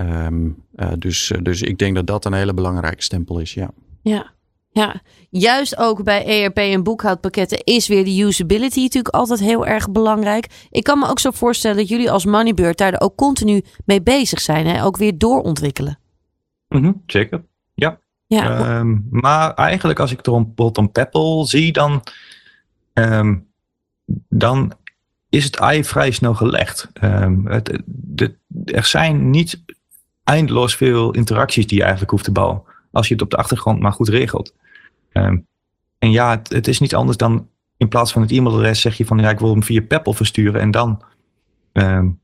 Um, 0.00 0.56
uh, 0.76 0.92
dus, 0.98 1.32
dus 1.42 1.62
ik 1.62 1.78
denk 1.78 1.94
dat 1.94 2.06
dat 2.06 2.24
een 2.24 2.32
hele 2.32 2.54
belangrijke 2.54 3.02
stempel 3.02 3.38
is, 3.38 3.54
ja. 3.54 3.70
Ja, 4.02 4.32
ja, 4.72 5.00
juist 5.30 5.76
ook 5.76 6.02
bij 6.02 6.24
ERP 6.24 6.56
en 6.56 6.82
boekhoudpakketten 6.82 7.64
is 7.64 7.88
weer 7.88 8.04
de 8.04 8.22
usability 8.22 8.80
natuurlijk 8.80 9.14
altijd 9.14 9.40
heel 9.40 9.66
erg 9.66 9.90
belangrijk. 9.90 10.66
Ik 10.70 10.82
kan 10.82 10.98
me 10.98 11.08
ook 11.08 11.18
zo 11.18 11.30
voorstellen 11.30 11.76
dat 11.76 11.88
jullie 11.88 12.10
als 12.10 12.24
Moneybird 12.24 12.78
daar 12.78 13.00
ook 13.00 13.16
continu 13.16 13.62
mee 13.84 14.02
bezig 14.02 14.40
zijn. 14.40 14.66
Hè? 14.66 14.84
Ook 14.84 14.96
weer 14.96 15.18
doorontwikkelen. 15.18 15.98
Mm 16.68 16.82
-hmm, 16.82 17.02
zeker, 17.06 17.42
ja. 17.74 17.98
ja. 18.26 18.78
Um, 18.78 19.06
maar 19.10 19.54
eigenlijk 19.54 19.98
als 19.98 20.10
ik 20.10 20.26
er 20.26 20.32
bijvoorbeeld 20.32 20.78
een 20.78 20.92
Peppel 20.92 21.46
zie, 21.46 21.72
dan, 21.72 22.02
um, 22.92 23.46
dan 24.28 24.72
is 25.28 25.44
het 25.44 25.56
ei 25.56 25.84
vrij 25.84 26.10
snel 26.10 26.34
gelegd. 26.34 26.88
Um, 27.02 27.46
het, 27.46 27.78
de, 27.86 28.34
er 28.64 28.84
zijn 28.84 29.30
niet 29.30 29.62
eindeloos 30.24 30.76
veel 30.76 31.10
interacties 31.10 31.66
die 31.66 31.76
je 31.76 31.82
eigenlijk 31.82 32.10
hoeft 32.10 32.24
te 32.24 32.32
bouwen. 32.32 32.62
Als 32.90 33.08
je 33.08 33.14
het 33.14 33.22
op 33.22 33.30
de 33.30 33.36
achtergrond 33.36 33.80
maar 33.80 33.92
goed 33.92 34.08
regelt. 34.08 34.54
Um, 35.12 35.46
en 35.98 36.10
ja, 36.10 36.42
het, 36.48 36.68
is 36.68 36.80
niet 36.80 36.94
anders 36.94 37.16
dan 37.16 37.48
in 37.76 37.88
plaats 37.88 38.12
van 38.12 38.22
het 38.22 38.30
e-mailadres 38.30 38.80
zeg 38.80 38.96
je 38.96 39.06
van 39.06 39.18
ja, 39.18 39.30
ik 39.30 39.38
wil 39.38 39.50
hem 39.50 39.62
via 39.62 39.82
Peppel 39.82 40.12
versturen 40.12 40.60
en 40.60 40.70
dan, 40.70 41.02
um, 41.72 42.20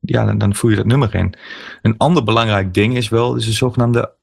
ja, 0.00 0.24
dan, 0.24 0.38
dan, 0.38 0.54
voer 0.54 0.70
je 0.70 0.76
dat 0.76 0.86
nummer 0.86 1.14
in. 1.14 1.34
Een 1.82 1.96
ander 1.96 2.24
belangrijk 2.24 2.74
ding 2.74 2.96
is 2.96 3.08
wel 3.08 3.36
is 3.36 3.44
de 3.44 3.52
zogenaamde 3.52 4.14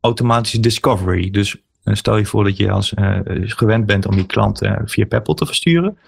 automatische 0.00 0.60
discovery. 0.60 1.30
Dus 1.30 1.56
uh, 1.84 1.94
stel 1.94 2.16
je 2.16 2.26
voor 2.26 2.44
dat 2.44 2.56
je 2.56 2.70
als 2.70 2.92
uh, 2.92 3.18
gewend 3.32 3.86
bent 3.86 4.06
om 4.06 4.14
die 4.14 4.26
klant 4.26 4.62
uh, 4.62 4.76
via 4.84 5.06
Peppel 5.06 5.34
te 5.34 5.46
versturen. 5.46 5.98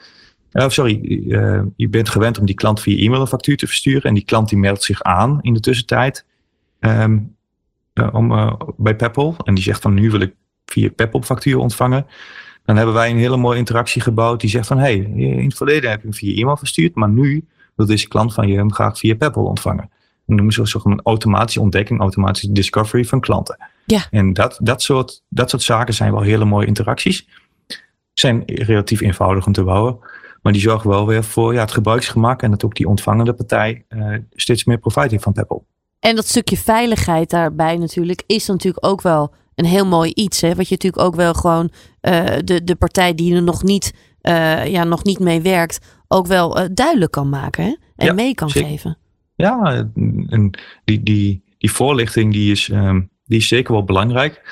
Sorry, 0.52 1.00
je 1.76 1.88
bent 1.88 2.08
gewend 2.08 2.38
om 2.38 2.46
die 2.46 2.54
klant 2.54 2.80
via 2.80 2.98
e-mail 2.98 3.20
een 3.20 3.26
factuur 3.26 3.56
te 3.56 3.66
versturen 3.66 4.02
en 4.02 4.14
die 4.14 4.24
klant 4.24 4.48
die 4.48 4.58
meldt 4.58 4.82
zich 4.82 5.02
aan 5.02 5.38
in 5.42 5.54
de 5.54 5.60
tussentijd 5.60 6.26
um, 6.80 7.36
om, 8.12 8.56
bij 8.76 8.96
Peppel 8.96 9.36
en 9.44 9.54
die 9.54 9.64
zegt 9.64 9.82
van 9.82 9.94
nu 9.94 10.10
wil 10.10 10.20
ik 10.20 10.34
via 10.64 10.90
Peppel 10.90 11.22
factuur 11.22 11.58
ontvangen. 11.58 12.06
Dan 12.64 12.76
hebben 12.76 12.94
wij 12.94 13.10
een 13.10 13.16
hele 13.16 13.36
mooie 13.36 13.58
interactie 13.58 14.02
gebouwd 14.02 14.40
die 14.40 14.50
zegt 14.50 14.66
van 14.66 14.78
hey, 14.78 14.94
in 14.94 15.44
het 15.44 15.56
verleden 15.56 15.90
heb 15.90 16.00
je 16.00 16.06
hem 16.06 16.16
via 16.16 16.36
e-mail 16.40 16.56
verstuurd, 16.56 16.94
maar 16.94 17.08
nu 17.08 17.46
wil 17.74 17.86
deze 17.86 18.08
klant 18.08 18.34
van 18.34 18.48
je 18.48 18.56
hem 18.56 18.72
graag 18.72 18.98
via 18.98 19.14
Peppel 19.14 19.44
ontvangen. 19.44 19.90
Dan 20.26 20.36
noemen 20.36 20.54
ze 20.54 20.80
een 20.84 21.00
automatische 21.02 21.60
ontdekking, 21.60 22.00
automatische 22.00 22.52
discovery 22.52 23.04
van 23.04 23.20
klanten. 23.20 23.56
Ja. 23.84 24.06
En 24.10 24.32
dat, 24.32 24.58
dat, 24.62 24.82
soort, 24.82 25.22
dat 25.28 25.50
soort 25.50 25.62
zaken 25.62 25.94
zijn 25.94 26.12
wel 26.12 26.22
hele 26.22 26.44
mooie 26.44 26.66
interacties. 26.66 27.28
Zijn 28.12 28.42
relatief 28.44 29.00
eenvoudig 29.00 29.46
om 29.46 29.52
te 29.52 29.64
bouwen. 29.64 29.98
Maar 30.42 30.52
die 30.52 30.62
zorgen 30.62 30.90
wel 30.90 31.06
weer 31.06 31.24
voor 31.24 31.54
ja, 31.54 31.60
het 31.60 31.72
gebruiksgemak 31.72 32.42
en 32.42 32.50
dat 32.50 32.64
ook 32.64 32.74
die 32.74 32.88
ontvangende 32.88 33.32
partij 33.32 33.84
uh, 33.88 34.16
steeds 34.30 34.64
meer 34.64 34.78
profijt 34.78 35.10
heeft 35.10 35.22
van 35.22 35.32
Peppel. 35.32 35.66
En 36.02 36.16
dat 36.16 36.28
stukje 36.28 36.56
veiligheid 36.56 37.30
daarbij 37.30 37.76
natuurlijk 37.76 38.22
is 38.26 38.46
natuurlijk 38.46 38.86
ook 38.86 39.02
wel 39.02 39.34
een 39.54 39.64
heel 39.64 39.86
mooi 39.86 40.10
iets. 40.14 40.40
Hè? 40.40 40.54
Wat 40.54 40.68
je 40.68 40.74
natuurlijk 40.74 41.02
ook 41.02 41.14
wel 41.14 41.34
gewoon 41.34 41.70
uh, 42.02 42.24
de, 42.44 42.64
de 42.64 42.76
partij 42.76 43.14
die 43.14 43.34
er 43.34 43.42
nog 43.42 43.62
niet, 43.62 43.94
uh, 44.22 44.66
ja, 44.66 44.84
nog 44.84 45.04
niet 45.04 45.18
mee 45.18 45.40
werkt, 45.40 45.78
ook 46.08 46.26
wel 46.26 46.58
uh, 46.58 46.64
duidelijk 46.72 47.12
kan 47.12 47.28
maken 47.28 47.64
hè? 47.64 47.74
en 47.96 48.06
Ja, 48.06 48.12
mee 48.12 48.34
kan 48.34 48.50
zeker. 48.50 48.68
geven. 48.68 48.98
Ja, 49.34 49.88
en 50.26 50.50
die, 50.84 51.02
die, 51.02 51.44
die 51.58 51.72
voorlichting 51.72 52.32
die 52.32 52.50
is, 52.50 52.68
um, 52.68 53.10
die 53.24 53.38
is 53.38 53.48
zeker 53.48 53.72
wel 53.72 53.84
belangrijk. 53.84 54.42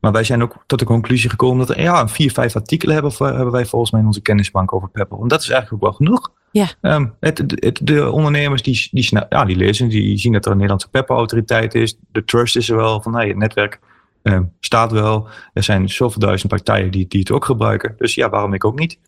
Maar 0.00 0.12
wij 0.12 0.24
zijn 0.24 0.42
ook 0.42 0.64
tot 0.66 0.78
de 0.78 0.84
conclusie 0.84 1.30
gekomen 1.30 1.66
dat 1.66 1.76
er 1.76 1.82
ja, 1.82 2.08
vier, 2.08 2.32
vijf 2.32 2.56
artikelen 2.56 2.94
hebben, 2.94 3.12
hebben 3.18 3.52
wij 3.52 3.66
volgens 3.66 3.90
mij 3.90 4.00
in 4.00 4.06
onze 4.06 4.22
kennisbank 4.22 4.72
over 4.72 4.88
Peppel. 4.88 5.22
En 5.22 5.28
dat 5.28 5.40
is 5.40 5.48
eigenlijk 5.48 5.84
ook 5.84 5.90
wel 5.90 5.98
genoeg. 5.98 6.32
Ja. 6.50 6.68
Um, 6.80 7.14
het, 7.20 7.38
het, 7.38 7.80
de 7.82 8.10
ondernemers 8.10 8.62
die, 8.62 8.88
die, 8.90 9.08
ja, 9.28 9.44
die 9.44 9.56
lezen, 9.56 9.88
die 9.88 10.18
zien 10.18 10.32
dat 10.32 10.44
er 10.44 10.50
een 10.50 10.56
Nederlandse 10.56 10.90
Peppel-autoriteit 10.90 11.74
is. 11.74 11.96
De 12.12 12.24
trust 12.24 12.56
is 12.56 12.68
er 12.68 12.76
wel 12.76 13.02
van, 13.02 13.14
hey, 13.14 13.28
het 13.28 13.36
netwerk 13.36 13.80
um, 14.22 14.52
staat 14.60 14.92
wel. 14.92 15.28
Er 15.52 15.62
zijn 15.62 15.88
zoveel 15.88 16.20
duizend 16.20 16.50
partijen 16.50 16.90
die, 16.90 17.08
die 17.08 17.20
het 17.20 17.30
ook 17.30 17.44
gebruiken. 17.44 17.94
Dus 17.98 18.14
ja, 18.14 18.28
waarom 18.28 18.54
ik 18.54 18.64
ook 18.64 18.78
niet? 18.78 18.98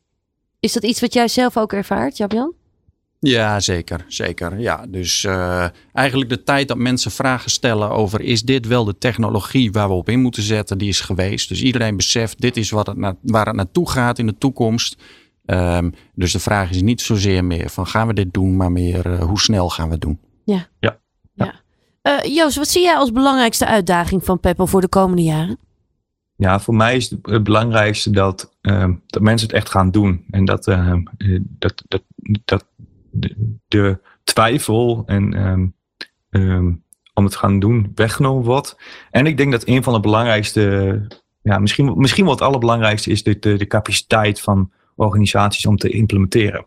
Is 0.61 0.73
dat 0.73 0.85
iets 0.85 1.01
wat 1.01 1.13
jij 1.13 1.29
zelf 1.29 1.57
ook 1.57 1.73
ervaart, 1.73 2.17
Jabian? 2.17 2.55
Ja, 3.21 3.61
zeker. 3.61 4.05
zeker. 4.09 4.59
Ja, 4.59 4.87
dus 4.89 5.23
uh, 5.25 5.67
eigenlijk 5.93 6.31
de 6.31 6.43
tijd 6.43 6.69
dat 6.69 6.77
mensen 6.77 7.11
vragen 7.11 7.51
stellen 7.51 7.91
over 7.91 8.21
is 8.21 8.43
dit 8.43 8.67
wel 8.67 8.85
de 8.85 8.99
technologie 8.99 9.73
waar 9.73 9.89
we 9.89 9.95
op 9.95 10.09
in 10.09 10.21
moeten 10.21 10.43
zetten, 10.43 10.79
die 10.79 10.89
is 10.89 11.01
geweest. 11.01 11.49
Dus 11.49 11.63
iedereen 11.63 11.97
beseft 11.97 12.41
dit 12.41 12.57
is 12.57 12.71
wat 12.71 12.87
het 12.87 12.97
na, 12.97 13.17
waar 13.23 13.47
het 13.47 13.57
naartoe 13.57 13.91
gaat 13.91 14.19
in 14.19 14.27
de 14.27 14.39
toekomst. 14.39 15.03
Um, 15.53 15.95
dus 16.15 16.33
de 16.33 16.39
vraag 16.39 16.71
is 16.71 16.83
niet 16.83 17.01
zozeer 17.01 17.45
meer 17.45 17.71
van 17.71 17.87
gaan 17.87 18.07
we 18.07 18.15
dit 18.15 18.33
doen, 18.33 18.57
maar 18.57 18.73
meer 18.73 19.07
uh, 19.07 19.23
hoe 19.23 19.41
snel 19.41 19.71
gaan 19.71 19.87
we 19.87 19.93
het 19.93 20.01
doen. 20.01 20.21
Ja. 20.45 20.67
Ja. 20.81 20.99
ja. 21.33 21.55
Uh, 22.03 22.35
Joost, 22.35 22.57
wat 22.57 22.69
zie 22.69 22.83
jij 22.83 22.97
als 22.97 23.13
belangrijkste 23.13 23.67
uitdaging 23.67 24.25
van 24.25 24.41
Peppel 24.41 24.67
voor 24.67 24.81
de 24.81 24.89
komende 24.89 25.23
jaren? 25.23 25.59
Ja, 26.37 26.61
voor 26.61 26.75
mij 26.75 26.97
is 26.97 27.11
het 27.23 27.43
belangrijkste 27.43 28.11
dat, 28.11 28.57
um, 28.61 29.03
dat 29.07 29.23
mensen 29.23 29.47
het 29.47 29.57
echt 29.57 29.71
gaan 29.71 29.91
doen. 29.91 30.25
En 30.31 30.45
dat, 30.45 30.67
um, 30.67 31.09
dat, 31.39 31.83
dat, 31.89 32.03
dat 32.45 32.67
de, 33.11 33.59
de 33.69 34.01
twijfel 34.25 35.03
en 35.07 35.47
um, 35.47 35.75
um, 36.31 36.85
om 37.15 37.25
het 37.25 37.37
gaan 37.37 37.59
doen 37.59 37.93
weggenomen 37.95 38.45
wordt. 38.45 38.77
En 39.11 39.27
ik 39.27 39.37
denk 39.37 39.53
dat 39.53 39.67
een 39.67 39.83
van 39.83 39.93
de 39.93 40.01
belangrijkste, 40.01 41.07
ja, 41.43 41.59
misschien, 41.59 41.95
misschien 41.97 42.25
wel 42.25 42.33
het 42.33 42.43
allerbelangrijkste 42.43 43.11
is 43.11 43.23
de, 43.23 43.39
de, 43.39 43.57
de 43.57 43.67
capaciteit 43.67 44.41
van 44.41 44.71
organisaties 45.01 45.67
om 45.67 45.77
te 45.77 45.91
implementeren. 45.91 46.67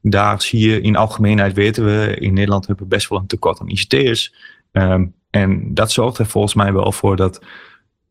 Daar 0.00 0.42
zie 0.42 0.70
je 0.70 0.80
in 0.80 0.96
algemeenheid, 0.96 1.54
weten 1.54 1.84
we, 1.84 2.16
in 2.16 2.34
Nederland 2.34 2.66
hebben 2.66 2.84
we 2.84 2.94
best 2.94 3.08
wel 3.08 3.18
een 3.18 3.26
tekort 3.26 3.60
aan 3.60 3.68
ICT'ers. 3.68 4.34
Um, 4.72 5.14
en 5.30 5.74
dat 5.74 5.92
zorgt 5.92 6.18
er 6.18 6.26
volgens 6.26 6.54
mij 6.54 6.72
wel 6.72 6.92
voor 6.92 7.16
dat 7.16 7.44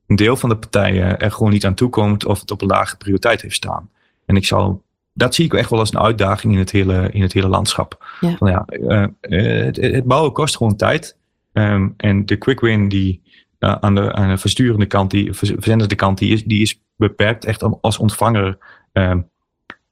een 0.07 0.15
deel 0.15 0.35
van 0.35 0.49
de 0.49 0.57
partijen 0.57 1.19
er 1.19 1.31
gewoon 1.31 1.51
niet 1.51 1.65
aan 1.65 1.73
toekomt 1.73 2.25
of 2.25 2.39
het 2.39 2.51
op 2.51 2.61
een 2.61 2.67
lage 2.67 2.97
prioriteit 2.97 3.41
heeft 3.41 3.55
staan. 3.55 3.89
En 4.25 4.35
ik 4.35 4.45
zal 4.45 4.83
dat 5.13 5.35
zie 5.35 5.45
ik 5.45 5.53
echt 5.53 5.69
wel 5.69 5.79
als 5.79 5.93
een 5.93 5.99
uitdaging 5.99 6.53
in 6.53 6.59
het 6.59 6.71
hele, 6.71 7.09
in 7.11 7.21
het 7.21 7.33
hele 7.33 7.47
landschap. 7.47 8.05
Ja. 8.19 8.35
Van 8.35 8.49
ja, 8.49 8.65
uh, 8.69 9.05
het, 9.21 9.75
het, 9.75 10.03
bouwen 10.03 10.31
kost 10.31 10.57
gewoon 10.57 10.75
tijd. 10.75 11.17
Um, 11.53 11.93
en 11.97 12.25
de 12.25 12.35
quick 12.35 12.59
win 12.59 12.89
die 12.89 13.21
uh, 13.59 13.75
aan, 13.79 13.95
de, 13.95 14.13
aan 14.13 14.29
de 14.29 14.37
versturende 14.37 14.85
kant, 14.85 15.11
die 15.11 15.33
verzendende 15.33 15.95
kant, 15.95 16.17
die 16.17 16.33
is, 16.33 16.43
die 16.43 16.61
is 16.61 16.81
beperkt. 16.95 17.45
Echt 17.45 17.81
als 17.81 17.97
ontvanger 17.97 18.57
um, 18.93 19.29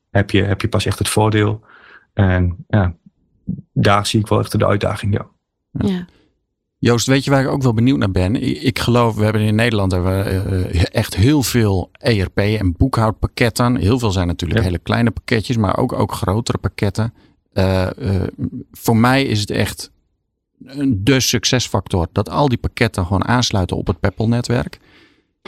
heb, 0.09 0.31
je, 0.31 0.43
heb 0.43 0.61
je 0.61 0.69
pas 0.69 0.85
echt 0.85 0.99
het 0.99 1.09
voordeel. 1.09 1.61
En 2.13 2.65
ja, 2.67 2.95
daar 3.73 4.05
zie 4.05 4.19
ik 4.19 4.27
wel 4.27 4.39
echt 4.39 4.59
de 4.59 4.65
uitdaging, 4.65 5.13
ja. 5.13 5.27
ja. 5.71 6.05
Joost, 6.77 7.07
weet 7.07 7.23
je 7.23 7.31
waar 7.31 7.41
ik 7.41 7.47
ook 7.47 7.63
wel 7.63 7.73
benieuwd 7.73 7.97
naar 7.97 8.11
ben? 8.11 8.35
Ik 8.65 8.79
geloof, 8.79 9.15
we 9.15 9.23
hebben 9.23 9.41
in 9.41 9.55
Nederland 9.55 9.91
hebben 9.91 10.23
we, 10.23 10.69
uh, 10.73 10.83
echt 10.91 11.15
heel 11.15 11.43
veel 11.43 11.89
ERP 11.91 12.37
en 12.37 12.73
boekhoudpakketten. 12.77 13.75
Heel 13.75 13.99
veel 13.99 14.11
zijn 14.11 14.27
natuurlijk 14.27 14.59
ja. 14.59 14.65
hele 14.65 14.79
kleine 14.79 15.11
pakketjes, 15.11 15.57
maar 15.57 15.77
ook, 15.77 15.93
ook 15.93 16.11
grotere 16.11 16.57
pakketten. 16.57 17.13
Uh, 17.53 17.87
uh, 17.99 18.23
voor 18.71 18.97
mij 18.97 19.23
is 19.23 19.39
het 19.39 19.51
echt 19.51 19.91
de 20.87 21.19
succesfactor 21.19 22.07
dat 22.11 22.29
al 22.29 22.47
die 22.47 22.57
pakketten 22.57 23.05
gewoon 23.05 23.25
aansluiten 23.25 23.77
op 23.77 23.87
het 23.87 23.99
Peppel-netwerk. 23.99 24.79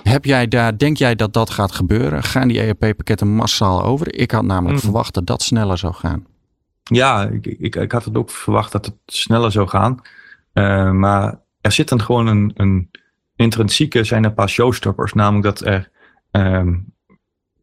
Heb 0.04 0.26
jij 0.26 0.48
daar, 0.48 0.78
denk 0.78 0.98
jij 0.98 1.16
dat 1.16 1.34
dat 1.34 1.50
gaat 1.50 1.72
gebeuren? 1.72 2.24
Gaan 2.24 2.48
die 2.48 2.62
ERP-pakketten 2.62 3.28
massaal 3.28 3.84
over? 3.84 4.16
Ik 4.16 4.32
had 4.32 4.44
namelijk 4.44 4.76
mm. 4.76 4.82
verwacht 4.84 5.14
dat 5.14 5.26
dat 5.26 5.42
sneller 5.42 5.78
zou 5.78 5.94
gaan. 5.94 6.26
Ja, 6.84 7.28
ik, 7.28 7.46
ik, 7.46 7.76
ik 7.76 7.92
had 7.92 8.06
het 8.06 8.18
ook 8.18 8.30
verwacht 8.30 8.72
dat 8.72 8.86
het 8.86 8.96
sneller 9.06 9.52
zou 9.52 9.68
gaan. 9.68 10.02
Uh, 10.54 10.92
maar 10.92 11.40
er 11.62 11.72
zit 11.72 11.90
dan 11.90 12.02
gewoon 12.02 12.28
een, 12.28 12.52
een 12.56 12.90
intrinsieke, 13.36 14.04
zijn 14.04 14.24
een 14.24 14.34
paar 14.34 14.50
showstoppers. 14.50 15.14
Namelijk 15.14 15.44
dat 15.44 15.68
er 15.68 15.90
um, 16.32 16.94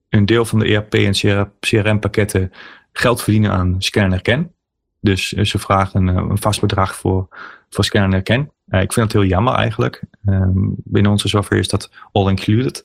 een 0.08 0.26
deel 0.26 0.44
van 0.44 0.58
de 0.58 0.66
ERP 0.66 0.94
en 0.94 1.48
CRM 1.60 1.98
pakketten 1.98 2.52
geld 2.92 3.22
verdienen 3.22 3.52
aan 3.52 3.76
scan 3.78 4.04
en 4.04 4.10
herken. 4.10 4.52
Dus 5.00 5.32
uh, 5.32 5.44
ze 5.44 5.58
vragen 5.58 6.06
een, 6.06 6.16
een, 6.16 6.38
vast 6.38 6.60
bedrag 6.60 6.94
voor, 6.94 7.28
voor 7.70 7.84
scan 7.84 8.02
en 8.02 8.12
herken. 8.12 8.52
Uh, 8.68 8.80
ik 8.80 8.92
vind 8.92 9.12
dat 9.12 9.22
heel 9.22 9.30
jammer 9.30 9.54
eigenlijk. 9.54 10.02
Um, 10.26 10.74
binnen 10.76 11.11
onze 11.11 11.28
software 11.28 11.61
is 11.61 11.68
dat 11.68 11.90
all 12.12 12.28
included. 12.28 12.85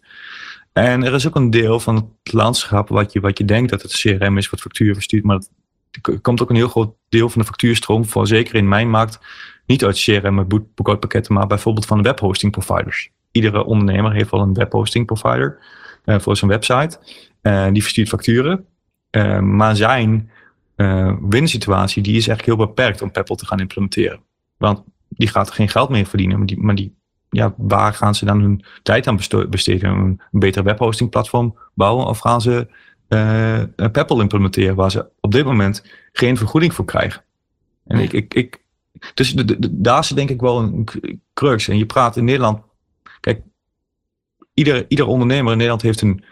En 0.74 1.04
er 1.04 1.14
is 1.14 1.28
ook 1.28 1.36
een 1.36 1.50
deel 1.50 1.80
van 1.80 1.96
het 1.96 2.34
landschap 2.34 2.90
wat 2.90 3.14
je, 3.14 3.20
wat 3.20 3.38
je 3.38 3.46
denkt 3.46 3.70
dat 3.70 3.82
het 3.82 3.92
CRM 3.92 4.38
is 4.38 4.50
wat 4.50 4.62
facturen 4.62 4.94
verstuurt. 4.94 5.24
Maar 5.24 5.44
er 6.02 6.20
komt 6.20 6.42
ook 6.42 6.50
een 6.50 6.56
heel 6.56 6.68
groot 6.68 6.96
deel 7.10 7.30
van 7.30 7.42
de 7.42 7.48
factuurstroom, 7.48 8.06
voor 8.06 8.28
zeker 8.28 8.56
in 8.56 8.68
mijn 8.68 8.90
markt, 8.90 9.20
niet 9.66 9.86
uit 9.86 10.02
CRM 10.02 10.40
en 10.40 10.48
boekhoudpakketten, 10.76 11.34
maar 11.34 11.48
bijvoorbeeld 11.48 11.86
van 11.86 12.02
webhosting 12.02 12.52
providers. 12.52 13.10
Iedere 13.32 13.64
ondernemer 13.64 14.14
heeft 14.14 14.32
wel 14.32 14.42
een 14.42 14.54
webhosting 14.54 15.06
provider 15.06 15.60
uh, 16.06 16.20
voor 16.20 16.38
zijn 16.38 16.52
website. 16.52 17.00
Uh, 17.42 17.68
die 17.72 17.82
verstuurt 17.82 18.10
facturen. 18.10 18.66
Uh, 19.12 19.40
maar 19.40 19.76
zijn 19.76 20.32
winsituatie 21.30 22.04
die 22.04 22.18
is 22.18 22.28
eigenlijk 22.28 22.58
heel 22.58 22.68
beperkt 22.68 23.02
om 23.02 23.12
Peppel 23.12 23.36
te 23.36 23.46
gaan 23.46 23.60
implementeren. 23.60 24.20
Want 24.58 24.84
die 25.10 25.28
gaat 25.28 25.52
geen 25.52 25.70
geld 25.70 25.90
meer 25.90 26.06
verdienen. 26.06 26.38
Maar, 26.38 26.48
die, 26.48 26.60
maar 26.60 26.76
die, 26.76 26.96
ja, 27.34 27.54
waar 27.58 27.94
gaan 27.94 28.16
ze 28.16 28.26
dan 28.26 28.42
hun 28.42 28.64
tijd 28.84 29.08
aan 29.08 29.20
besteden? 29.50 29.90
Een, 29.90 30.22
een 30.32 30.40
betere 30.40 30.64
webhosting 30.64 31.10
platform 31.10 31.58
bouwen? 31.74 32.06
Of 32.06 32.20
gaan 32.20 32.42
ze 32.42 32.68
Peppel 33.92 34.22
implementeren 34.22 34.76
waar 34.76 34.92
ze 34.92 35.06
op 35.20 35.32
dit 35.32 35.46
moment 35.46 35.84
geen 36.12 36.38
vergoeding 36.38 36.74
voor 36.74 36.86
krijgen? 36.86 37.24
En 37.86 38.00
ik, 38.00 38.14
ik, 38.14 38.34
ik, 38.34 38.64
dus 39.14 39.34
de, 39.34 39.46
de, 39.46 39.60
de, 39.60 39.82
daar 39.82 40.04
zit 40.04 40.18
denk 40.18 40.30
ik 40.30 40.42
wel 40.42 40.60
een 40.60 40.88
crux. 41.34 41.68
En 41.68 41.78
je 41.78 41.86
praat 41.86 42.18
in 42.18 42.26
Nederland. 42.26 42.62
Kijk, 43.20 43.42
ieder, 44.54 44.86
ieder 44.88 45.06
ondernemer 45.06 45.52
in 45.52 45.58
Nederland 45.58 45.82
heeft 45.82 46.02
een 46.02 46.24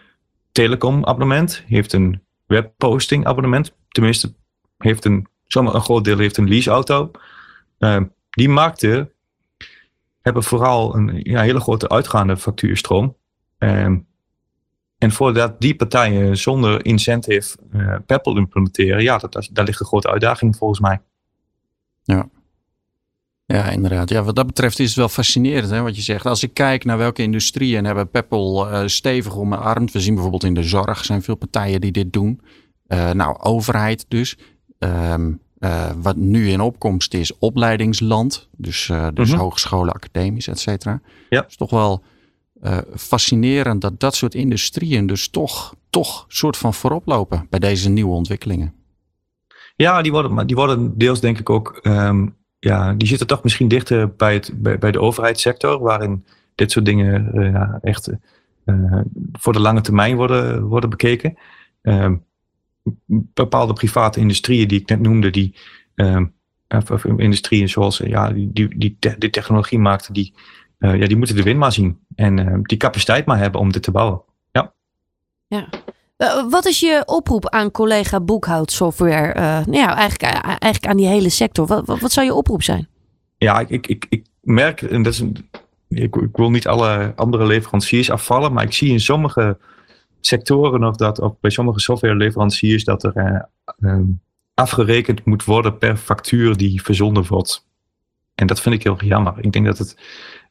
telecom 0.52 1.04
abonnement, 1.04 1.64
heeft 1.66 1.92
een 1.92 2.22
webposting 2.46 3.26
abonnement. 3.26 3.74
Tenminste, 3.88 4.34
heeft 4.78 5.04
een, 5.04 5.26
zomaar 5.46 5.74
een 5.74 5.80
groot 5.80 6.04
deel 6.04 6.18
heeft 6.18 6.36
een 6.36 6.48
leaseauto. 6.48 7.10
Uh, 7.78 8.00
die 8.30 8.48
markten 8.48 9.12
hebben 10.22 10.42
vooral 10.42 10.94
een 10.94 11.20
ja, 11.22 11.40
hele 11.40 11.60
grote 11.60 11.88
uitgaande 11.88 12.36
factuurstroom. 12.36 13.16
Uh, 13.58 13.96
en 14.98 15.12
voordat 15.12 15.60
die 15.60 15.76
partijen 15.76 16.36
zonder 16.36 16.84
incentive 16.84 17.56
uh, 17.72 18.36
implementeren, 18.36 19.02
ja, 19.02 19.18
dat, 19.18 19.48
daar 19.52 19.64
ligt 19.64 19.80
een 19.80 19.86
grote 19.86 20.10
uitdaging 20.10 20.56
volgens 20.56 20.80
mij. 20.80 21.00
Ja. 22.02 22.28
Ja, 23.46 23.70
inderdaad. 23.70 24.08
Ja, 24.08 24.22
wat 24.22 24.36
dat 24.36 24.46
betreft 24.46 24.78
is 24.78 24.86
het 24.86 24.96
wel 24.96 25.08
fascinerend 25.08 25.70
hè, 25.70 25.80
wat 25.80 25.96
je 25.96 26.02
zegt. 26.02 26.26
Als 26.26 26.42
ik 26.42 26.54
kijk 26.54 26.84
naar 26.84 26.98
welke 26.98 27.22
industrieën 27.22 27.84
hebben 27.84 28.10
Peppel 28.10 28.72
uh, 28.72 28.86
stevig 28.86 29.36
omarmd. 29.36 29.92
We 29.92 30.00
zien 30.00 30.12
bijvoorbeeld 30.14 30.44
in 30.44 30.54
de 30.54 30.62
zorg 30.62 31.04
zijn 31.04 31.22
veel 31.22 31.34
partijen 31.34 31.80
die 31.80 31.92
dit 31.92 32.12
doen. 32.12 32.40
Uh, 32.88 33.10
nou, 33.10 33.38
overheid 33.38 34.04
dus. 34.08 34.38
Um, 34.78 35.40
uh, 35.64 35.90
wat 35.96 36.16
nu 36.16 36.48
in 36.48 36.60
opkomst 36.60 37.14
is 37.14 37.38
opleidingsland. 37.38 38.48
Dus, 38.56 38.86
dus 39.14 39.28
mm 39.28 39.34
-hmm. 39.34 39.42
hogescholen, 39.42 39.94
academisch, 39.94 40.48
et 40.48 40.58
cetera. 40.58 41.00
Ja. 41.28 41.40
Het 41.40 41.50
is 41.50 41.56
toch 41.56 41.70
wel 41.70 42.02
fascinerend 42.94 43.80
dat 43.80 44.00
dat 44.00 44.14
soort 44.14 44.34
industrieën 44.34 45.06
dus 45.06 45.28
toch, 45.28 45.74
toch 45.90 46.24
soort 46.28 46.56
van 46.56 46.74
voorop 46.74 47.06
lopen 47.06 47.46
bij 47.50 47.58
deze 47.58 47.88
nieuwe 47.88 48.14
ontwikkelingen. 48.14 48.74
Ja, 49.76 50.02
die 50.02 50.12
worden, 50.12 50.46
die 50.46 50.56
worden 50.56 50.98
deels 50.98 51.20
denk 51.20 51.38
ik 51.38 51.50
ook 51.50 51.80
um, 51.82 52.36
ja, 52.58 52.92
die 52.92 53.08
zitten 53.08 53.26
toch 53.26 53.42
misschien 53.42 53.68
dichter 53.68 54.14
bij, 54.14 54.34
het, 54.34 54.52
bij, 54.56 54.78
bij 54.78 54.92
de 54.92 55.00
overheidssector, 55.00 55.78
waarin 55.80 56.24
dit 56.54 56.70
soort 56.70 56.84
dingen 56.84 57.30
uh, 57.34 57.74
echt 57.80 58.10
uh, 58.64 59.00
voor 59.32 59.52
de 59.52 59.60
lange 59.60 59.80
termijn 59.80 60.16
worden, 60.16 60.62
worden 60.62 60.90
bekeken. 60.90 61.38
Uh, 61.82 62.12
bepaalde 63.34 63.72
private 63.72 64.20
industrieën 64.20 64.68
die 64.68 64.80
ik 64.80 64.88
net 64.88 65.00
noemde, 65.00 65.30
die 65.30 65.54
of 66.90 67.04
industrieën 67.04 67.68
zoals 67.68 67.98
ja, 67.98 68.30
die, 68.30 68.50
die, 68.52 68.78
die, 68.78 68.96
te, 68.98 69.14
die 69.18 69.30
technologie 69.30 69.78
maakten, 69.78 70.14
die 70.14 70.34
ja, 70.78 71.06
die 71.06 71.16
moeten 71.16 71.36
de 71.36 71.42
win 71.42 71.58
maar 71.58 71.72
zien. 71.72 71.98
En 72.14 72.62
die 72.62 72.78
capaciteit 72.78 73.26
maar 73.26 73.38
hebben 73.38 73.60
om 73.60 73.72
dit 73.72 73.82
te 73.82 73.90
bouwen. 73.90 74.22
Ja. 74.52 74.72
ja. 75.46 75.68
wat 76.48 76.66
is 76.66 76.80
je 76.80 77.02
oproep 77.06 77.48
aan 77.48 77.70
collega 77.70 78.20
boekhoudsoftware? 78.20 79.34
nou 79.34 79.76
ja, 79.76 79.96
eigenlijk, 79.96 80.22
eigenlijk 80.44 80.86
aan 80.86 80.96
die 80.96 81.06
hele 81.06 81.28
sector. 81.28 81.66
Wat, 81.66 81.86
wat, 81.86 82.00
wat 82.00 82.12
zou 82.12 82.26
je 82.26 82.34
oproep 82.34 82.62
zijn? 82.62 82.88
Ja, 83.36 83.64
ik, 83.68 83.86
ik, 83.86 84.06
ik 84.08 84.26
merk, 84.40 84.82
en 84.82 85.02
dat 85.02 85.12
is 85.12 85.18
een, 85.18 85.48
ik, 85.88 86.16
ik, 86.16 86.36
wil 86.36 86.50
niet 86.50 86.66
alle 86.66 87.12
andere 87.16 87.46
leveranciers 87.46 88.10
afvallen, 88.10 88.52
maar 88.52 88.64
ik 88.64 88.72
zie 88.72 88.90
in 88.90 89.00
sommige 89.00 89.58
sectoren 90.26 90.84
of 90.84 90.96
dat, 90.96 91.18
of 91.18 91.40
bij 91.40 91.50
sommige 91.50 91.80
softwareleveranciers 91.80 92.84
dat 92.84 93.04
er 93.04 93.44
uh, 93.80 93.98
afgerekend 94.54 95.24
moet 95.24 95.44
worden 95.44 95.78
per 95.78 95.96
factuur 95.96 96.56
die 96.56 96.82
verzonden 96.82 97.26
wordt. 97.26 97.66
En 98.34 98.46
dat 98.46 98.60
vind 98.60 98.74
ik 98.74 98.82
heel 98.82 99.02
jammer. 99.04 99.34
Ik 99.40 99.52
denk 99.52 99.66
dat 99.66 99.78
het 99.78 99.96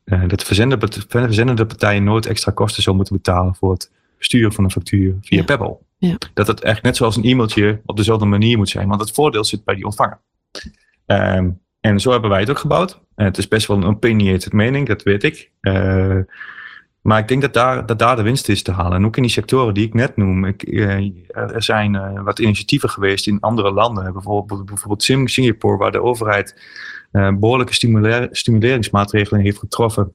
uh, 0.06 0.28
dat 0.28 0.44
verzendende, 0.44 0.88
verzendende 1.08 1.66
partijen 1.66 2.04
nooit 2.04 2.26
extra 2.26 2.52
kosten 2.52 2.84
zou 2.84 2.96
moeten 2.96 3.16
betalen 3.16 3.56
voor 3.56 3.72
het 3.72 3.92
sturen 4.20 4.54
van 4.54 4.64
een 4.64 4.72
factuur 4.72 5.18
via 5.22 5.38
ja. 5.38 5.44
Pebble. 5.44 5.78
Ja. 5.98 6.18
Dat 6.34 6.48
het 6.48 6.62
echt 6.62 6.84
net 6.84 6.96
zoals 6.96 7.16
een 7.16 7.24
e-mailtje 7.24 7.82
op 7.86 7.98
dezelfde 7.98 8.26
manier 8.26 8.58
moet 8.58 8.70
zijn, 8.70 8.88
want 8.88 9.02
het 9.02 9.12
voordeel 9.12 9.44
zit 9.44 9.64
bij 9.64 9.76
die 9.76 9.86
ontvanger. 9.86 10.20
Um, 11.06 11.60
en 11.80 12.00
zo 12.00 12.12
hebben 12.12 12.30
wij 12.30 12.40
het 12.40 12.50
ook 12.50 12.60
gebouwd. 12.60 13.00
En 13.16 13.26
het 13.26 13.38
is 13.38 13.48
best 13.48 13.68
wel 13.68 13.78
een 13.78 13.84
opinionated 13.84 14.54
mening, 14.54 14.88
dat 14.88 15.04
weet 15.04 15.24
ik. 15.24 15.52
Uh, 15.62 16.18
maar 17.02 17.20
ik 17.20 17.28
denk 17.28 17.42
dat 17.42 17.54
daar, 17.54 17.98
daar 17.98 18.16
de 18.16 18.22
winst 18.22 18.50
is 18.50 18.64
te 18.64 18.72
halen. 18.72 18.98
En 18.98 19.06
ook 19.06 19.16
in 19.16 19.22
die 19.22 19.32
sectoren 19.32 19.74
die 19.74 19.86
ik 19.86 19.94
net 19.94 20.18
noem. 20.18 20.46
Ik, 20.46 20.68
uh, 20.68 20.96
er 21.30 21.64
zijn 21.64 21.94
uh, 21.94 22.24
wat 22.24 22.40
initiatieven 22.40 22.90
geweest 22.90 23.28
in 23.28 23.40
andere 23.40 23.72
landen. 23.72 24.14
Bijvoorbeeld, 24.14 24.66
bijvoorbeeld 24.66 25.04
Singapore, 25.30 25.78
waar 25.78 25.92
de 25.92 26.02
overheid 26.02 26.62
behoorlijke 27.12 27.74
stimuleringsmaatregelen 28.32 29.42
heeft 29.42 29.58
getroffen. 29.58 30.14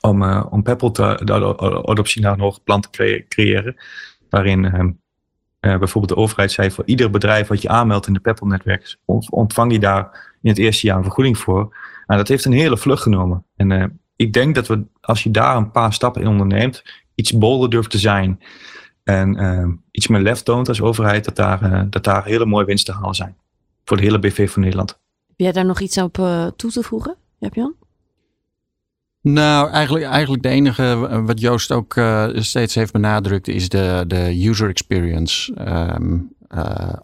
Om, 0.00 0.22
om 0.42 0.62
Peppel 0.62 0.90
te, 0.90 1.18
adoptie 1.86 2.22
naar 2.22 2.32
een 2.32 2.40
hoger 2.40 2.62
plan 2.62 2.80
te 2.80 3.24
creëren. 3.28 3.76
Waarin 4.30 4.98
bijvoorbeeld 5.60 6.08
de 6.08 6.16
overheid 6.16 6.52
zei: 6.52 6.70
voor 6.70 6.86
ieder 6.86 7.10
bedrijf 7.10 7.48
wat 7.48 7.62
je 7.62 7.68
aanmeldt 7.68 8.06
in 8.06 8.12
de 8.12 8.20
Peppel-netwerk, 8.20 8.96
ontvang 9.30 9.72
je 9.72 9.78
daar 9.78 10.34
in 10.42 10.50
het 10.50 10.58
eerste 10.58 10.86
jaar 10.86 10.96
een 10.96 11.02
vergoeding 11.02 11.38
voor. 11.38 11.76
Nou, 12.06 12.20
dat 12.20 12.28
heeft 12.28 12.44
een 12.44 12.52
hele 12.52 12.76
vlucht 12.76 13.02
genomen. 13.02 13.44
En 13.56 13.70
uh, 13.70 13.84
ik 14.16 14.32
denk 14.32 14.54
dat 14.54 14.66
we, 14.66 14.84
als 15.00 15.22
je 15.22 15.30
daar 15.30 15.56
een 15.56 15.70
paar 15.70 15.92
stappen 15.92 16.22
in 16.22 16.28
onderneemt, 16.28 16.82
iets 17.14 17.38
bolder 17.38 17.70
durft 17.70 17.90
te 17.90 17.98
zijn 17.98 18.40
en 19.04 19.42
uh, 19.42 19.68
iets 19.90 20.06
meer 20.06 20.20
lef 20.20 20.42
toont 20.42 20.68
als 20.68 20.80
overheid, 20.80 21.24
dat 21.24 21.36
daar, 21.36 21.62
uh, 21.62 21.82
dat 21.90 22.04
daar 22.04 22.24
hele 22.24 22.46
mooie 22.46 22.64
winsten 22.64 22.94
te 22.94 23.00
halen 23.00 23.14
zijn. 23.14 23.36
Voor 23.84 23.96
de 23.96 24.02
hele 24.02 24.18
BV 24.18 24.50
van 24.50 24.62
Nederland. 24.62 24.90
Heb 25.26 25.36
jij 25.36 25.52
daar 25.52 25.64
nog 25.64 25.80
iets 25.80 25.98
op 25.98 26.14
toe 26.56 26.70
te 26.70 26.82
voegen, 26.82 27.16
Jan? 27.38 27.74
Nou, 29.20 29.70
eigenlijk, 29.70 30.04
eigenlijk 30.04 30.42
de 30.42 30.48
enige 30.48 31.22
wat 31.24 31.40
Joost 31.40 31.72
ook 31.72 32.00
steeds 32.34 32.74
heeft 32.74 32.92
benadrukt 32.92 33.48
is 33.48 33.68
de, 33.68 34.04
de 34.06 34.46
user 34.48 34.68
experience. 34.68 35.54
Um, 35.68 36.34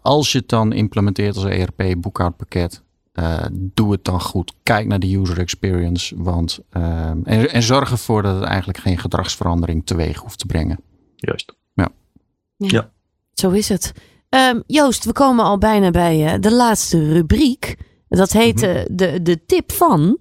als 0.03 0.33
je 0.33 0.39
het 0.39 0.49
dan 0.49 0.73
implementeert 0.73 1.37
als 1.37 1.45
ERP 1.45 1.95
boekhoudpakket, 1.99 2.83
uh, 3.21 3.45
doe 3.51 3.93
het 3.93 4.05
dan 4.05 4.21
goed. 4.21 4.53
Kijk 4.63 4.87
naar 4.87 4.99
de 4.99 5.17
user 5.17 5.39
experience. 5.39 6.15
Want, 6.19 6.59
uh, 6.73 6.83
en, 7.09 7.51
en 7.51 7.63
zorg 7.63 7.91
ervoor 7.91 8.23
dat 8.23 8.35
het 8.35 8.45
eigenlijk 8.45 8.79
geen 8.79 8.99
gedragsverandering 8.99 9.87
teweeg 9.87 10.19
hoeft 10.19 10.39
te 10.39 10.47
brengen. 10.47 10.81
Juist. 11.17 11.55
Ja. 11.75 11.89
ja. 12.57 12.91
Zo 13.33 13.51
is 13.51 13.69
het. 13.69 13.93
Um, 14.29 14.63
Joost, 14.67 15.05
we 15.05 15.13
komen 15.13 15.45
al 15.45 15.59
bijna 15.59 15.91
bij 15.91 16.35
uh, 16.35 16.41
de 16.41 16.53
laatste 16.53 17.13
rubriek. 17.13 17.77
Dat 18.09 18.33
heet 18.33 18.63
mm 18.63 18.85
de, 18.97 19.23
de 19.23 19.45
tip 19.47 19.73
van. 19.73 20.19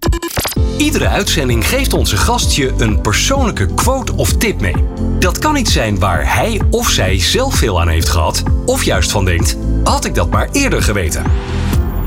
Iedere 0.78 1.08
uitzending 1.08 1.66
geeft 1.66 1.92
onze 1.92 2.16
gast 2.16 2.56
je 2.56 2.74
een 2.78 3.00
persoonlijke 3.00 3.74
quote 3.74 4.16
of 4.16 4.32
tip 4.36 4.60
mee. 4.60 4.74
Dat 5.18 5.38
kan 5.38 5.56
iets 5.56 5.72
zijn 5.72 5.98
waar 5.98 6.34
hij 6.34 6.60
of 6.70 6.88
zij 6.88 7.18
zelf 7.18 7.54
veel 7.54 7.80
aan 7.80 7.88
heeft 7.88 8.08
gehad, 8.08 8.42
of 8.66 8.84
juist 8.84 9.10
van 9.10 9.24
denkt: 9.24 9.56
had 9.84 10.04
ik 10.04 10.14
dat 10.14 10.30
maar 10.30 10.48
eerder 10.52 10.82
geweten. 10.82 11.24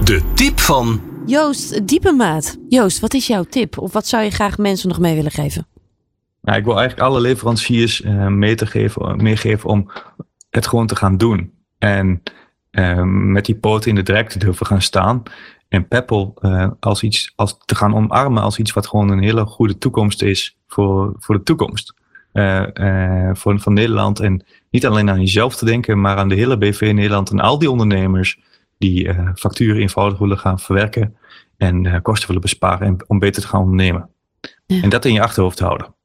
De 0.04 0.22
tip 0.34 0.60
van. 0.60 1.02
Joost 1.26 1.88
Diepenmaat. 1.88 2.58
Joost, 2.70 3.00
wat 3.00 3.14
is 3.14 3.28
jouw 3.28 3.44
tip? 3.44 3.78
Of 3.78 3.94
wat 3.94 4.08
zou 4.08 4.24
je 4.24 4.30
graag 4.30 4.58
mensen 4.58 4.90
nog 4.90 5.00
mee 5.00 5.16
willen 5.16 5.32
geven? 5.32 5.68
Nou, 6.42 6.58
ik 6.58 6.66
wil 6.66 6.80
eigenlijk 6.80 7.08
alle 7.10 7.22
leveranciers 7.22 8.02
uh, 8.02 8.28
mee 8.28 8.56
te 8.56 8.66
geven, 8.66 9.24
meegeven 9.24 9.70
om 9.70 9.92
het 10.50 10.68
gewoon 10.68 10.88
te 10.88 10.96
gaan 10.96 11.18
doen. 11.18 11.54
En 11.78 12.24
uh, 12.72 13.04
met 13.06 13.46
die 13.46 13.56
poten 13.56 13.90
in 13.90 13.96
de 13.96 14.04
drek 14.04 14.30
te 14.30 14.40
durven 14.40 14.66
gaan 14.66 14.82
staan. 14.82 15.24
En 15.68 15.88
Peppel 15.88 16.34
uh, 16.42 16.68
als 16.80 17.04
iets 17.04 17.34
als 17.36 17.58
te 17.66 17.76
gaan 17.76 17.96
omarmen 17.96 18.44
als 18.44 18.60
iets 18.60 18.74
wat 18.74 18.88
gewoon 18.88 19.10
een 19.10 19.24
hele 19.24 19.46
goede 19.46 19.78
toekomst 19.78 20.22
is 20.22 20.58
voor, 20.68 21.14
voor 21.18 21.38
de 21.38 21.44
toekomst. 21.44 21.94
voor, 23.34 23.60
van 23.60 23.74
Nederland. 23.74 24.20
En 24.20 24.46
niet 24.70 24.86
alleen 24.86 25.10
aan 25.10 25.20
jezelf 25.20 25.56
te 25.56 25.66
denken, 25.66 26.02
maar 26.02 26.18
aan 26.18 26.30
de 26.30 26.36
hele 26.36 26.58
BV 26.58 26.92
Nederland 26.94 27.32
en 27.32 27.40
al 27.40 27.60
die 27.60 27.72
ondernemers 27.72 28.40
die 28.78 29.04
uh, 29.04 29.30
facturen 29.36 29.82
eenvoudig 29.82 30.20
willen 30.20 30.38
gaan 30.38 30.60
verwerken 30.60 31.18
en 31.58 31.86
uh, 31.86 31.96
kosten 32.02 32.28
willen 32.28 32.42
besparen 32.42 32.88
en, 32.88 33.04
om 33.08 33.20
beter 33.20 33.42
te 33.42 33.48
gaan 33.48 33.62
ondernemen. 33.62 34.10
En 34.66 34.90
dat 34.90 35.06
in 35.06 35.14
je 35.14 35.22
achterhoofd 35.22 35.60
houden. 35.60 35.96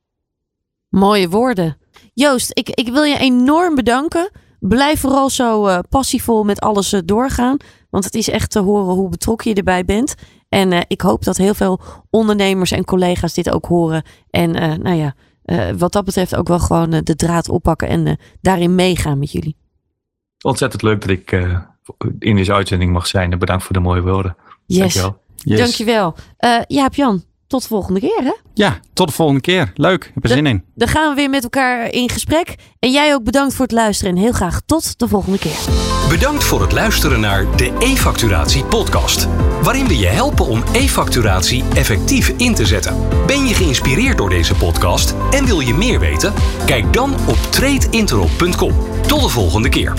Mooie 0.88 1.28
woorden. 1.28 1.76
Joost, 2.14 2.50
ik, 2.52 2.68
ik 2.68 2.88
wil 2.88 3.02
je 3.02 3.18
enorm 3.18 3.74
bedanken. 3.74 4.30
Blijf 4.60 5.00
vooral 5.00 5.30
zo 5.30 5.66
uh, 5.66 5.78
passievol 5.88 6.44
met 6.44 6.60
alles 6.60 6.94
doorgaan. 7.04 7.56
Want 7.90 8.04
het 8.04 8.14
is 8.14 8.30
echt 8.30 8.50
te 8.50 8.58
horen 8.58 8.94
hoe 8.94 9.08
betrokken 9.08 9.50
je 9.50 9.56
erbij 9.56 9.84
bent. 9.84 10.14
En 10.48 10.84
ik 10.88 11.00
hoop 11.00 11.24
dat 11.24 11.36
heel 11.36 11.54
veel 11.54 11.80
ondernemers 12.10 12.70
en 12.70 12.84
collega's 12.84 13.34
dit 13.34 13.50
ook 13.50 13.66
horen. 13.66 14.02
En 14.30 14.50
nou 14.82 14.96
ja, 14.96 15.14
wat 15.76 15.92
dat 15.92 16.04
betreft 16.04 16.36
ook 16.36 16.48
wel 16.48 16.58
gewoon 16.58 16.90
de 16.90 17.16
draad 17.16 17.48
oppakken 17.48 17.88
en 17.88 18.18
daarin 18.40 18.74
meegaan 18.74 19.18
met 19.18 19.32
jullie. 19.32 19.56
Ontzettend 20.44 20.82
leuk 20.82 21.00
dat 21.00 21.10
ik 21.10 21.30
in 22.18 22.36
deze 22.36 22.52
uitzending 22.52 22.92
mag 22.92 23.06
zijn. 23.06 23.38
bedankt 23.38 23.64
voor 23.64 23.72
de 23.72 23.80
mooie 23.80 24.02
woorden. 24.02 24.36
Yes. 24.66 24.78
Dankjewel. 24.78 25.20
Yes. 25.36 25.58
Dankjewel. 25.58 26.14
Uh, 26.40 26.60
Jaap 26.66 26.94
Jan, 26.94 27.24
tot 27.46 27.62
de 27.62 27.68
volgende 27.68 28.00
keer 28.00 28.22
hè? 28.22 28.32
Ja, 28.54 28.78
tot 28.92 29.08
de 29.08 29.14
volgende 29.14 29.40
keer. 29.40 29.72
Leuk, 29.74 30.10
heb 30.14 30.24
er 30.24 30.30
zin 30.30 30.46
in. 30.46 30.64
Dan 30.74 30.88
gaan 30.88 31.08
we 31.08 31.14
weer 31.14 31.30
met 31.30 31.42
elkaar 31.42 31.92
in 31.92 32.08
gesprek. 32.08 32.54
En 32.78 32.90
jij 32.90 33.14
ook 33.14 33.24
bedankt 33.24 33.54
voor 33.54 33.64
het 33.64 33.74
luisteren 33.74 34.14
en 34.14 34.20
heel 34.20 34.32
graag 34.32 34.60
tot 34.66 34.98
de 34.98 35.08
volgende 35.08 35.38
keer. 35.38 35.58
Bedankt 36.08 36.44
voor 36.44 36.60
het 36.60 36.72
luisteren 36.72 37.20
naar 37.20 37.56
de 37.56 37.72
e-facturatie 37.78 38.64
podcast. 38.64 39.28
Waarin 39.62 39.86
we 39.86 39.98
je 39.98 40.06
helpen 40.06 40.46
om 40.46 40.62
e-facturatie 40.72 41.64
effectief 41.74 42.28
in 42.28 42.54
te 42.54 42.66
zetten. 42.66 42.96
Ben 43.26 43.46
je 43.46 43.54
geïnspireerd 43.54 44.18
door 44.18 44.30
deze 44.30 44.54
podcast 44.54 45.14
en 45.30 45.46
wil 45.46 45.60
je 45.60 45.74
meer 45.74 46.00
weten? 46.00 46.32
Kijk 46.66 46.92
dan 46.92 47.12
op 47.12 47.36
tradeintero.com. 47.36 48.72
Tot 49.06 49.22
de 49.22 49.28
volgende 49.28 49.68
keer. 49.68 49.94